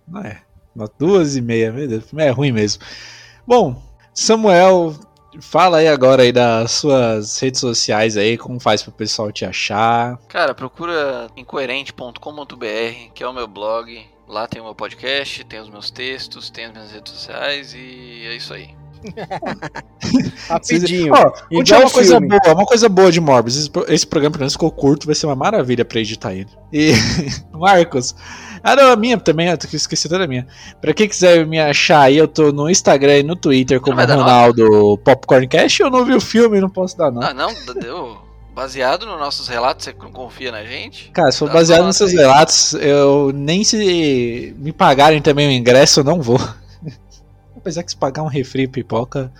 [0.07, 0.41] Não é.
[0.97, 2.82] Duas e meia, meu Deus, é ruim mesmo.
[3.45, 3.84] Bom,
[4.14, 4.95] Samuel,
[5.41, 10.18] fala aí agora aí das suas redes sociais aí, como faz pro pessoal te achar.
[10.30, 14.12] Cara, procura incoerente.com.br, que é o meu blog.
[14.28, 18.26] Lá tem o meu podcast, tem os meus textos, tem as minhas redes sociais e
[18.26, 18.69] é isso aí.
[20.47, 21.13] Rapidinho.
[21.13, 23.57] Ó, uma coisa boa, uma coisa boa de Morbius.
[23.57, 26.49] Esse, esse programa, pelo menos, ficou curto, vai ser uma maravilha pra editar ele.
[26.71, 26.93] E,
[27.51, 28.15] Marcos,
[28.63, 30.47] ah, não, a minha também, eu esqueci toda a minha.
[30.80, 34.97] Pra quem quiser me achar aí, eu tô no Instagram e no Twitter como Ronaldo
[35.03, 35.82] Popcorn Cash.
[35.82, 37.21] Eu não vi o filme, não posso dar, não.
[37.21, 37.53] Ah, não?
[37.82, 38.32] Deu.
[38.53, 41.09] Baseado nos nossos relatos, você não confia na gente?
[41.11, 42.17] Cara, se for Dá baseado nos seus aí.
[42.17, 46.39] relatos, eu nem se me pagarem também o ingresso, eu não vou.
[47.57, 49.31] Apesar que se pagar um refri e pipoca,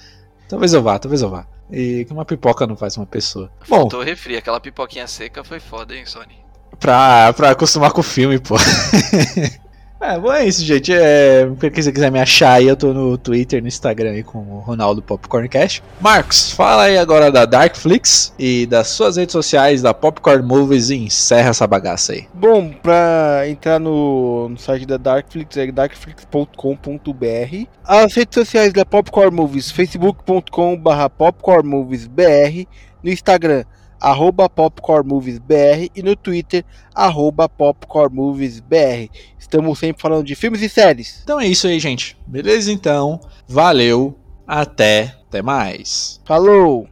[0.50, 1.46] talvez eu vá, talvez eu vá.
[1.72, 3.52] E que uma pipoca não faz uma pessoa.
[3.68, 6.44] Bom, Faltou refri, aquela pipoquinha seca foi foda, hein, Sony?
[6.80, 8.56] pra, pra acostumar com o filme, pô.
[10.04, 10.92] É, bom, é isso, gente.
[10.92, 14.40] É, quem você quiser me achar aí, eu tô no Twitter, no Instagram aí com
[14.40, 15.82] o Ronaldo Popcorn Cash.
[16.02, 20.98] Marcos, fala aí agora da Darkflix e das suas redes sociais da Popcorn Movies e
[20.98, 22.28] encerra essa bagaça aí.
[22.34, 27.68] Bom, pra entrar no, no site da Darkflix é darkflix.com.br.
[27.86, 32.68] As redes sociais da Popcorn Movies, facebook.com.br popcornmoviesbr,
[33.02, 33.64] no Instagram
[34.04, 39.10] arroba popcornmoviesbr e no Twitter, arroba popcornmoviesbr.
[39.54, 41.20] Estamos sempre falando de filmes e séries.
[41.24, 42.18] Então é isso aí, gente.
[42.26, 43.20] Beleza então.
[43.48, 44.18] Valeu.
[44.48, 45.14] Até.
[45.28, 46.20] Até mais.
[46.26, 46.90] Falou.